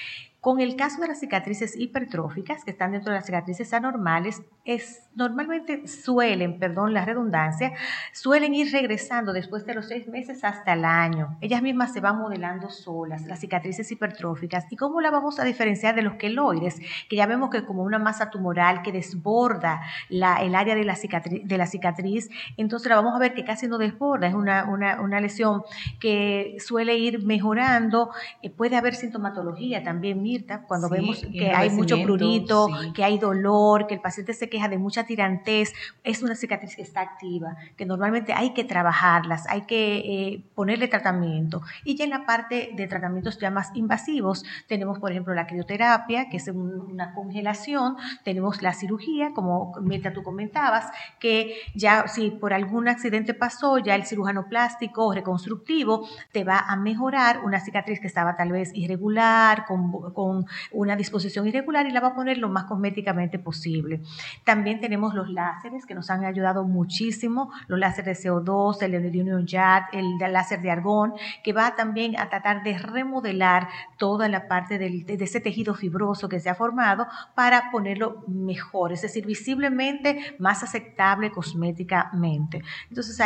con 0.44 0.60
el 0.60 0.76
caso 0.76 1.00
de 1.00 1.08
las 1.08 1.22
cicatrices 1.22 1.74
hipertróficas, 1.78 2.66
que 2.66 2.72
están 2.72 2.92
dentro 2.92 3.14
de 3.14 3.20
las 3.20 3.26
cicatrices 3.26 3.74
anormales, 3.74 4.42
es, 4.66 5.08
normalmente 5.16 5.88
suelen, 5.88 6.60
perdón 6.60 6.94
la 6.94 7.06
redundancia, 7.06 7.72
suelen 8.12 8.54
ir 8.54 8.70
regresando 8.74 9.32
después 9.32 9.66
de 9.66 9.74
los 9.74 9.88
seis 9.88 10.10
meses 10.10 10.44
hasta 10.44 10.74
el 10.74 10.84
año. 10.84 11.38
Ellas 11.40 11.62
mismas 11.62 11.94
se 11.94 12.02
van 12.02 12.18
modelando 12.18 12.70
solas, 12.70 13.26
las 13.26 13.40
cicatrices 13.40 13.90
hipertróficas. 13.90 14.66
¿Y 14.70 14.76
cómo 14.76 15.00
la 15.00 15.12
vamos 15.12 15.40
a 15.40 15.46
diferenciar 15.46 15.96
de 15.96 16.02
los 16.02 16.16
queloides? 16.16 16.82
Que 17.10 17.16
ya 17.16 17.26
vemos 17.26 17.50
que 17.50 17.64
como 17.64 17.84
una 17.84 17.98
masa 17.98 18.30
tumoral 18.30 18.82
que 18.82 18.92
desborda 18.92 19.82
el 20.10 20.56
área 20.56 20.76
de 20.76 20.84
la, 20.84 20.96
cicatriz, 21.66 22.30
entonces 22.58 22.90
la 22.90 22.98
vamos 22.98 23.16
a 23.16 23.20
ver 23.20 23.34
que 23.34 23.46
casi 23.46 23.70
no 23.70 23.78
desborda, 23.78 24.28
es 24.28 24.34
una 24.34 25.22
lesión 25.22 25.64
que 26.02 26.58
suele 26.60 26.98
ir 26.98 27.24
mejorando, 27.24 28.10
eh, 28.42 28.50
puede 28.50 28.76
haber 28.76 28.96
sintomatología 28.96 29.84
también 29.84 30.33
cuando 30.68 30.90
vemos 30.90 31.26
que 31.32 31.52
hay 31.52 31.70
mucho 31.70 32.02
prurito, 32.02 32.68
que 32.94 33.04
hay 33.04 33.18
dolor, 33.18 33.88
que 33.88 33.96
el 33.96 34.02
paciente 34.02 34.34
se 34.34 34.50
queja 34.50 34.68
de 34.68 34.78
mucha 34.78 35.06
tirantez, 35.06 35.74
es 36.04 36.22
una 36.22 36.36
cicatriz 36.36 36.76
que 36.76 36.82
está 36.82 37.02
activa, 37.02 37.56
que 37.78 37.86
normalmente 37.86 38.34
hay 38.34 38.54
que 38.54 38.64
trabajarlas, 38.64 39.48
hay 39.48 39.62
que 39.62 39.98
eh, 39.98 40.44
ponerle 40.56 40.88
tratamiento. 40.88 41.62
Y 41.84 41.96
ya 41.96 42.06
en 42.06 42.12
la 42.12 42.26
parte 42.26 42.72
de 42.76 42.88
tratamientos 42.88 43.38
ya 43.40 43.52
más 43.52 43.72
invasivos, 43.76 44.44
tenemos 44.68 45.00
por 45.00 45.12
ejemplo 45.12 45.34
la 45.34 45.48
crioterapia, 45.48 46.30
que 46.30 46.38
es 46.38 46.48
una 46.48 47.14
congelación, 47.14 47.96
tenemos 48.24 48.62
la 48.62 48.74
cirugía, 48.74 49.32
como 49.34 49.74
Mirta 49.82 50.14
tú 50.14 50.24
comentabas, 50.24 50.86
que 51.20 51.56
ya 51.76 52.08
si 52.08 52.32
por 52.32 52.54
algún 52.54 52.88
accidente 52.88 53.34
pasó, 53.34 53.78
ya 53.78 53.96
el 53.96 54.06
cirujano 54.06 54.48
plástico 54.48 55.06
o 55.08 55.14
reconstructivo 55.14 56.08
te 56.32 56.44
va 56.44 56.60
a 56.60 56.76
mejorar 56.76 57.42
una 57.44 57.60
cicatriz 57.60 58.00
que 58.00 58.08
estaba 58.08 58.36
tal 58.36 58.52
vez 58.52 58.72
irregular, 58.74 59.66
con 59.66 59.84
con 60.14 60.23
una 60.72 60.96
disposición 60.96 61.48
irregular 61.48 61.86
y 61.86 61.92
la 61.92 62.00
va 62.00 62.10
a 62.10 62.16
poner 62.16 62.38
lo 62.38 62.50
más 62.50 62.66
cosméticamente 62.66 63.40
posible. 63.40 64.02
También 64.44 64.80
tenemos 64.80 65.14
los 65.14 65.30
láseres 65.30 65.86
que 65.86 65.96
nos 65.96 66.10
han 66.10 66.26
ayudado 66.26 66.64
muchísimo, 66.64 67.52
los 67.68 67.80
láseres 67.80 68.24
de 68.24 68.30
CO2, 68.30 68.82
el 68.82 68.96
Union 68.96 69.46
Jet, 69.46 69.84
el 69.92 70.18
láser 70.32 70.62
de 70.62 70.72
argón, 70.72 71.14
que 71.44 71.54
va 71.54 71.76
también 71.76 72.18
a 72.18 72.30
tratar 72.30 72.64
de 72.64 72.78
remodelar 72.78 73.70
toda 73.98 74.28
la 74.28 74.48
parte 74.48 74.78
de 74.78 75.24
ese 75.24 75.40
tejido 75.40 75.74
fibroso 75.74 76.30
que 76.30 76.40
se 76.40 76.50
ha 76.50 76.56
formado 76.56 77.08
para 77.36 77.72
ponerlo 77.72 78.24
mejor, 78.28 78.92
es 78.94 79.02
decir, 79.02 79.26
visiblemente 79.26 80.36
más 80.40 80.64
aceptable 80.64 81.32
cosméticamente. 81.32 82.64
Entonces, 82.90 83.20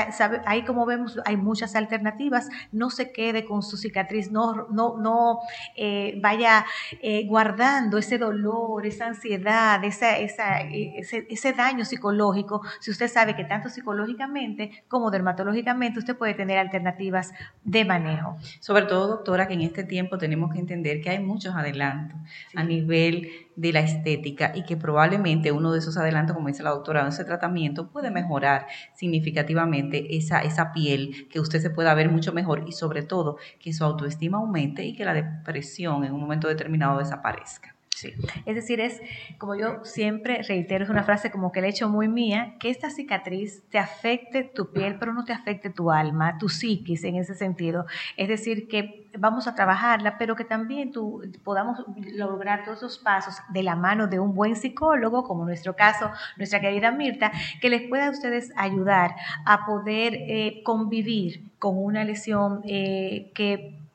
ahí 0.46 0.64
como 0.64 0.86
vemos, 0.86 1.20
hay 1.26 1.38
muchas 1.38 1.76
alternativas, 1.76 2.50
no 2.72 2.90
se 2.90 3.12
quede 3.12 3.46
con 3.46 3.62
su 3.62 3.78
cicatriz, 3.78 4.32
no, 4.32 4.68
no, 4.70 4.98
no 4.98 5.40
eh, 5.76 6.20
vaya 6.22 6.66
eh, 7.02 7.26
guardando 7.26 7.98
ese 7.98 8.18
dolor, 8.18 8.86
esa 8.86 9.08
ansiedad, 9.08 9.84
esa, 9.84 10.18
esa, 10.18 10.62
ese, 10.62 11.26
ese, 11.30 11.54
daño 11.54 11.86
psicológico, 11.86 12.62
si 12.80 12.92
usted 12.92 13.08
sabe 13.08 13.36
que 13.36 13.44
tanto 13.44 13.70
psicológicamente 13.70 14.84
como 14.88 15.12
dermatológicamente 15.12 16.00
usted 16.00 16.16
puede 16.16 16.34
tener 16.34 16.58
alternativas 16.58 17.34
de 17.64 17.86
manejo. 17.86 18.38
Sobre 18.60 18.84
todo, 18.84 19.08
doctora, 19.08 19.48
que 19.48 19.54
en 19.54 19.62
este 19.62 19.84
tiempo 19.84 20.18
tenemos 20.18 20.54
que 20.54 20.60
entender 20.60 21.02
que 21.02 21.10
hay 21.10 21.20
muchos 21.20 21.56
adelantos 21.56 22.18
a 22.56 22.64
nivel 22.64 23.47
de 23.58 23.74
la 23.74 23.82
estética 23.82 24.54
y 24.56 24.64
que 24.64 24.78
probablemente 24.78 25.52
uno 25.52 25.74
de 25.74 25.80
esos 25.80 25.98
adelantos, 25.98 26.36
como 26.36 26.48
dice 26.48 26.64
la 26.64 26.70
doctora, 26.70 27.02
en 27.02 27.08
ese 27.08 27.26
tratamiento 27.26 27.90
puede 27.90 28.12
mejorar 28.12 28.68
significativamente 28.94 30.16
esa, 30.16 30.42
esa 30.42 30.72
piel, 30.72 31.28
que 31.30 31.40
usted 31.40 31.60
se 31.60 31.72
pueda 31.72 31.94
ver 31.96 32.10
mucho 32.10 32.32
mejor 32.32 32.64
y 32.68 32.72
sobre 32.72 33.02
todo 33.02 33.38
que 33.60 33.74
su 33.74 33.84
autoestima 33.84 34.38
aumente 34.38 34.86
y 34.86 34.96
que 34.96 35.06
la 35.06 35.14
depresión 35.14 36.06
en 36.06 36.14
un 36.14 36.22
momento 36.22 36.48
determinado 36.48 37.00
desaparezca. 37.00 37.77
Sí. 37.98 38.14
Es 38.46 38.54
decir, 38.54 38.80
es 38.80 39.02
como 39.40 39.56
yo 39.56 39.84
siempre 39.84 40.44
reitero, 40.44 40.84
es 40.84 40.90
una 40.92 41.02
frase 41.02 41.32
como 41.32 41.52
que 41.52 41.62
le 41.62 41.68
he 41.68 41.70
hecho 41.72 41.90
muy 41.90 42.08
mía, 42.08 42.54
que 42.60 42.70
esta 42.70 42.92
cicatriz 42.92 43.64
te 43.72 43.80
afecte 43.80 44.44
tu 44.44 44.72
piel, 44.72 44.98
pero 45.00 45.14
no 45.14 45.26
te 45.26 45.34
afecte 45.34 45.72
tu 45.72 45.90
alma, 45.90 46.38
tu 46.38 46.48
psiquis 46.48 47.04
en 47.06 47.16
ese 47.16 47.34
sentido. 47.34 47.88
Es 48.16 48.28
decir, 48.28 48.68
que 48.68 49.10
vamos 49.18 49.48
a 49.48 49.56
trabajarla, 49.56 50.20
pero 50.20 50.36
que 50.36 50.46
también 50.46 50.92
tú 50.92 51.24
podamos 51.44 51.80
lograr 52.14 52.66
todos 52.66 52.78
esos 52.78 53.00
pasos 53.00 53.38
de 53.50 53.64
la 53.64 53.76
mano 53.76 54.06
de 54.06 54.20
un 54.20 54.36
buen 54.36 54.56
psicólogo, 54.56 55.24
como 55.24 55.42
en 55.42 55.48
nuestro 55.48 55.76
caso, 55.76 56.12
nuestra 56.38 56.62
querida 56.62 56.92
Mirta, 56.92 57.32
que 57.62 57.72
les 57.72 57.90
pueda 57.90 58.06
a 58.06 58.12
ustedes 58.12 58.52
ayudar 58.58 59.16
a 59.44 59.66
poder 59.66 60.14
eh, 60.14 60.62
convivir 60.64 61.50
con 61.58 61.84
una 61.84 62.04
lesión 62.04 62.62
eh, 62.64 63.32
que 63.34 63.87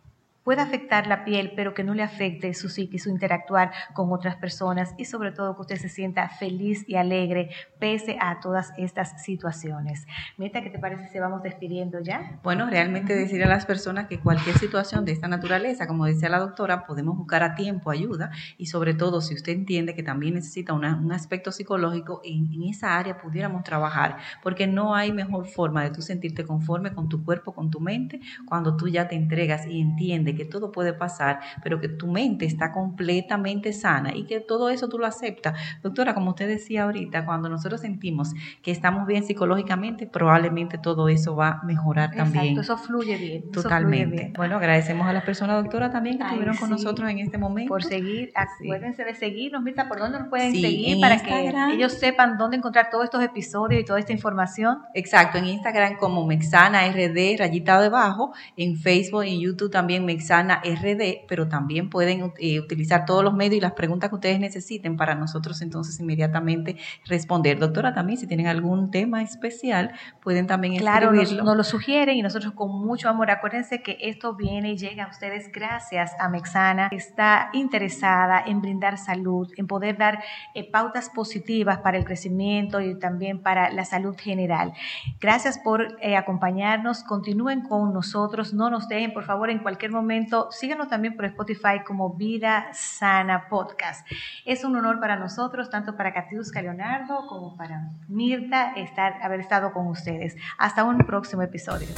puede 0.45 0.61
afectar 0.61 1.07
la 1.07 1.25
piel, 1.25 1.53
pero 1.55 1.75
que 1.75 1.85
no 1.85 1.95
le 1.95 2.03
afecte 2.03 2.53
su 2.55 2.69
psique, 2.69 2.99
su 2.99 3.11
interactuar 3.11 3.73
con 3.95 4.13
otras 4.13 4.37
personas 4.37 4.95
y 4.99 5.05
sobre 5.05 5.33
todo 5.33 5.55
que 5.55 5.63
usted 5.63 5.77
se 5.77 5.89
sienta 5.89 6.29
feliz 6.29 6.85
y 6.89 6.97
alegre 6.97 7.51
pese 7.79 8.17
a 8.21 8.41
todas 8.41 8.73
estas 8.77 9.23
situaciones. 9.23 10.07
Meta, 10.37 10.63
¿qué 10.63 10.71
te 10.71 10.79
parece 10.79 11.09
si 11.09 11.19
vamos 11.19 11.43
despidiendo 11.43 12.01
ya? 12.01 12.41
Bueno, 12.43 12.69
realmente 12.69 13.15
decir 13.15 13.43
a 13.45 13.49
las 13.49 13.67
personas 13.67 14.09
que 14.09 14.19
cualquier 14.19 14.59
situación 14.59 15.05
de 15.05 15.13
esta 15.13 15.29
naturaleza, 15.29 15.87
como 15.87 16.07
decía 16.07 16.29
la 16.29 16.39
doctora, 16.39 16.87
podemos 16.87 17.17
buscar 17.17 17.43
a 17.43 17.55
tiempo 17.55 17.91
ayuda 17.91 18.31
y 18.59 18.67
sobre 18.67 18.95
todo 18.95 19.21
si 19.21 19.35
usted 19.35 19.53
entiende 19.53 19.95
que 19.95 20.03
también 20.03 20.35
necesita 20.35 20.73
un 20.73 21.13
aspecto 21.13 21.53
psicológico, 21.53 22.21
en, 22.25 22.53
en 22.53 22.65
esa 22.65 22.99
área 22.99 23.19
pudiéramos 23.19 23.63
trabajar, 23.63 24.19
porque 24.43 24.67
no 24.67 24.95
hay 24.95 25.13
mejor 25.13 25.47
forma 25.47 25.83
de 25.83 25.91
tú 25.91 26.03
sentirte 26.03 26.45
conforme 26.45 26.93
con 26.93 27.09
tu 27.09 27.25
cuerpo, 27.25 27.53
con 27.53 27.71
tu 27.71 27.81
mente, 27.81 28.21
cuando 28.47 28.77
tú 28.77 28.89
ya 28.89 29.09
te 29.09 29.15
entregas 29.15 29.67
y 29.67 29.81
entiendes 29.81 30.32
que 30.35 30.45
todo 30.45 30.73
puede 30.73 30.93
pasar, 30.93 31.41
pero 31.63 31.81
que 31.81 31.89
tu 31.89 32.07
mente 32.07 32.45
está 32.45 32.73
completamente 32.73 33.73
sana 33.73 34.15
y 34.15 34.25
que 34.25 34.41
todo 34.41 34.71
eso 34.71 34.89
tú 34.89 34.99
lo 34.99 35.07
aceptas. 35.07 35.59
Doctora, 35.83 36.15
como 36.15 36.31
usted 36.31 36.49
decía 36.49 36.85
ahorita, 36.85 37.25
cuando 37.25 37.49
nosotros 37.49 37.81
sentimos 37.81 38.33
que 38.63 38.71
estamos 38.71 39.07
bien 39.07 39.25
psicológicamente, 39.25 40.07
probablemente 40.07 40.79
todo 40.79 41.09
eso 41.09 41.37
va 41.37 41.61
a 41.61 41.63
mejorar 41.65 42.15
también. 42.15 42.59
eso 42.59 42.77
fluye 42.77 43.17
bien. 43.17 43.51
Totalmente. 43.51 44.33
Bueno, 44.37 44.57
agradecemos 44.57 45.07
a 45.07 45.13
las 45.13 45.25
personas, 45.25 45.63
doctora, 45.63 45.91
también 45.91 46.19
que 46.19 46.25
estuvieron 46.25 46.57
con 46.57 46.71
nosotros 46.71 47.09
en 47.11 47.19
este 47.19 47.39
momento. 47.39 47.69
Por 47.69 47.85
seguir, 47.85 48.33
acuérdense 48.35 49.05
de 49.05 49.15
seguirnos, 49.15 49.63
Mirta, 49.63 49.89
¿por 49.89 49.99
dónde 49.99 50.19
nos 50.19 50.29
pueden 50.29 50.53
seguir 50.53 51.01
para 51.01 51.23
que 51.23 51.53
ellos 51.75 51.93
sepan 51.93 52.39
dónde 52.39 52.57
encontrar 52.57 52.89
todos 52.91 53.05
estos 53.05 53.23
episodios 53.23 53.83
y 53.83 53.85
toda 53.85 53.99
esta 53.99 54.13
información? 54.13 54.79
Exacto, 54.95 55.39
en 55.39 55.47
Instagram 55.47 55.97
como 55.97 56.27
Mexana 56.27 56.89
RD, 56.91 57.39
rayita 57.39 57.81
debajo, 57.81 58.33
en 58.57 58.77
Facebook 58.77 59.25
y 59.25 59.35
en 59.35 59.41
YouTube 59.41 59.71
también 59.71 60.05
Mexana 60.05 60.22
RD, 60.31 61.27
pero 61.29 61.49
también 61.49 61.91
pueden 61.91 62.33
eh, 62.39 62.61
utilizar 62.61 63.05
todos 63.05 63.25
los 63.25 63.35
medios 63.35 63.59
y 63.59 63.61
las 63.61 63.73
preguntas 63.73 64.11
que 64.11 64.17
ustedes 64.17 64.41
necesiten 64.41 64.97
para 64.97 65.15
nosotros 65.15 65.61
entonces 65.63 65.99
inmediatamente 66.01 66.77
responder. 67.07 67.59
Doctora, 67.59 67.95
también 67.95 68.19
si 68.19 68.27
tienen 68.27 68.47
algún 68.47 68.91
tema 68.91 69.23
especial, 69.23 69.93
pueden 70.23 70.47
también 70.47 70.77
claro, 70.77 71.13
Nos, 71.13 71.33
nos 71.33 71.57
lo 71.57 71.65
sugieren 71.65 72.17
y 72.17 72.23
nosotros 72.23 72.53
con 72.53 72.71
mucho 72.71 73.09
amor. 73.09 73.31
Acuérdense 73.31 73.83
que 73.83 73.99
esto 74.01 74.35
viene 74.35 74.73
y 74.73 74.77
llega 74.77 75.05
a 75.05 75.09
ustedes 75.09 75.51
gracias 75.53 76.13
a 76.19 76.29
Mexana, 76.29 76.89
que 76.91 76.97
está 76.97 77.51
interesada 77.53 78.43
en 78.47 78.61
brindar 78.61 78.99
salud, 78.99 79.53
en 79.57 79.67
poder 79.67 79.97
dar 79.97 80.23
eh, 80.55 80.71
pautas 80.71 81.11
positivas 81.11 81.79
para 81.79 81.99
el 81.99 82.05
crecimiento 82.05 82.81
y 82.81 82.99
también 82.99 83.43
para 83.43 83.71
la 83.71 83.85
salud 83.85 84.17
general. 84.19 84.73
Gracias 85.21 85.59
por 85.59 85.99
eh, 86.01 86.17
acompañarnos, 86.17 87.05
continúen 87.05 87.63
con 87.63 87.93
nosotros, 87.93 88.53
no 88.53 88.71
nos 88.71 88.89
dejen 88.89 89.13
por 89.13 89.25
favor 89.25 89.51
en 89.51 89.59
cualquier 89.59 89.91
momento 89.91 90.12
síganos 90.51 90.89
también 90.89 91.17
por 91.17 91.25
Spotify 91.27 91.83
como 91.87 92.15
Vida 92.15 92.69
Sana 92.73 93.49
Podcast. 93.49 94.07
Es 94.45 94.65
un 94.65 94.77
honor 94.77 95.01
para 95.01 95.17
nosotros, 95.17 95.71
tanto 95.71 95.97
para 95.97 96.13
Katiuska 96.13 96.63
Leonardo 96.63 97.27
como 97.29 97.57
para 97.57 97.91
Mirta, 98.09 98.73
estar, 98.77 99.23
haber 99.23 99.41
estado 99.41 99.73
con 99.73 99.87
ustedes. 99.87 100.37
Hasta 100.59 100.85
un 100.85 100.99
próximo 100.99 101.43
episodio. 101.43 101.89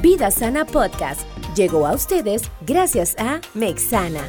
Vida 0.00 0.30
Sana 0.30 0.64
Podcast 0.64 1.22
llegó 1.56 1.86
a 1.86 1.94
ustedes 1.94 2.50
gracias 2.66 3.16
a 3.18 3.40
Mexana 3.54 4.20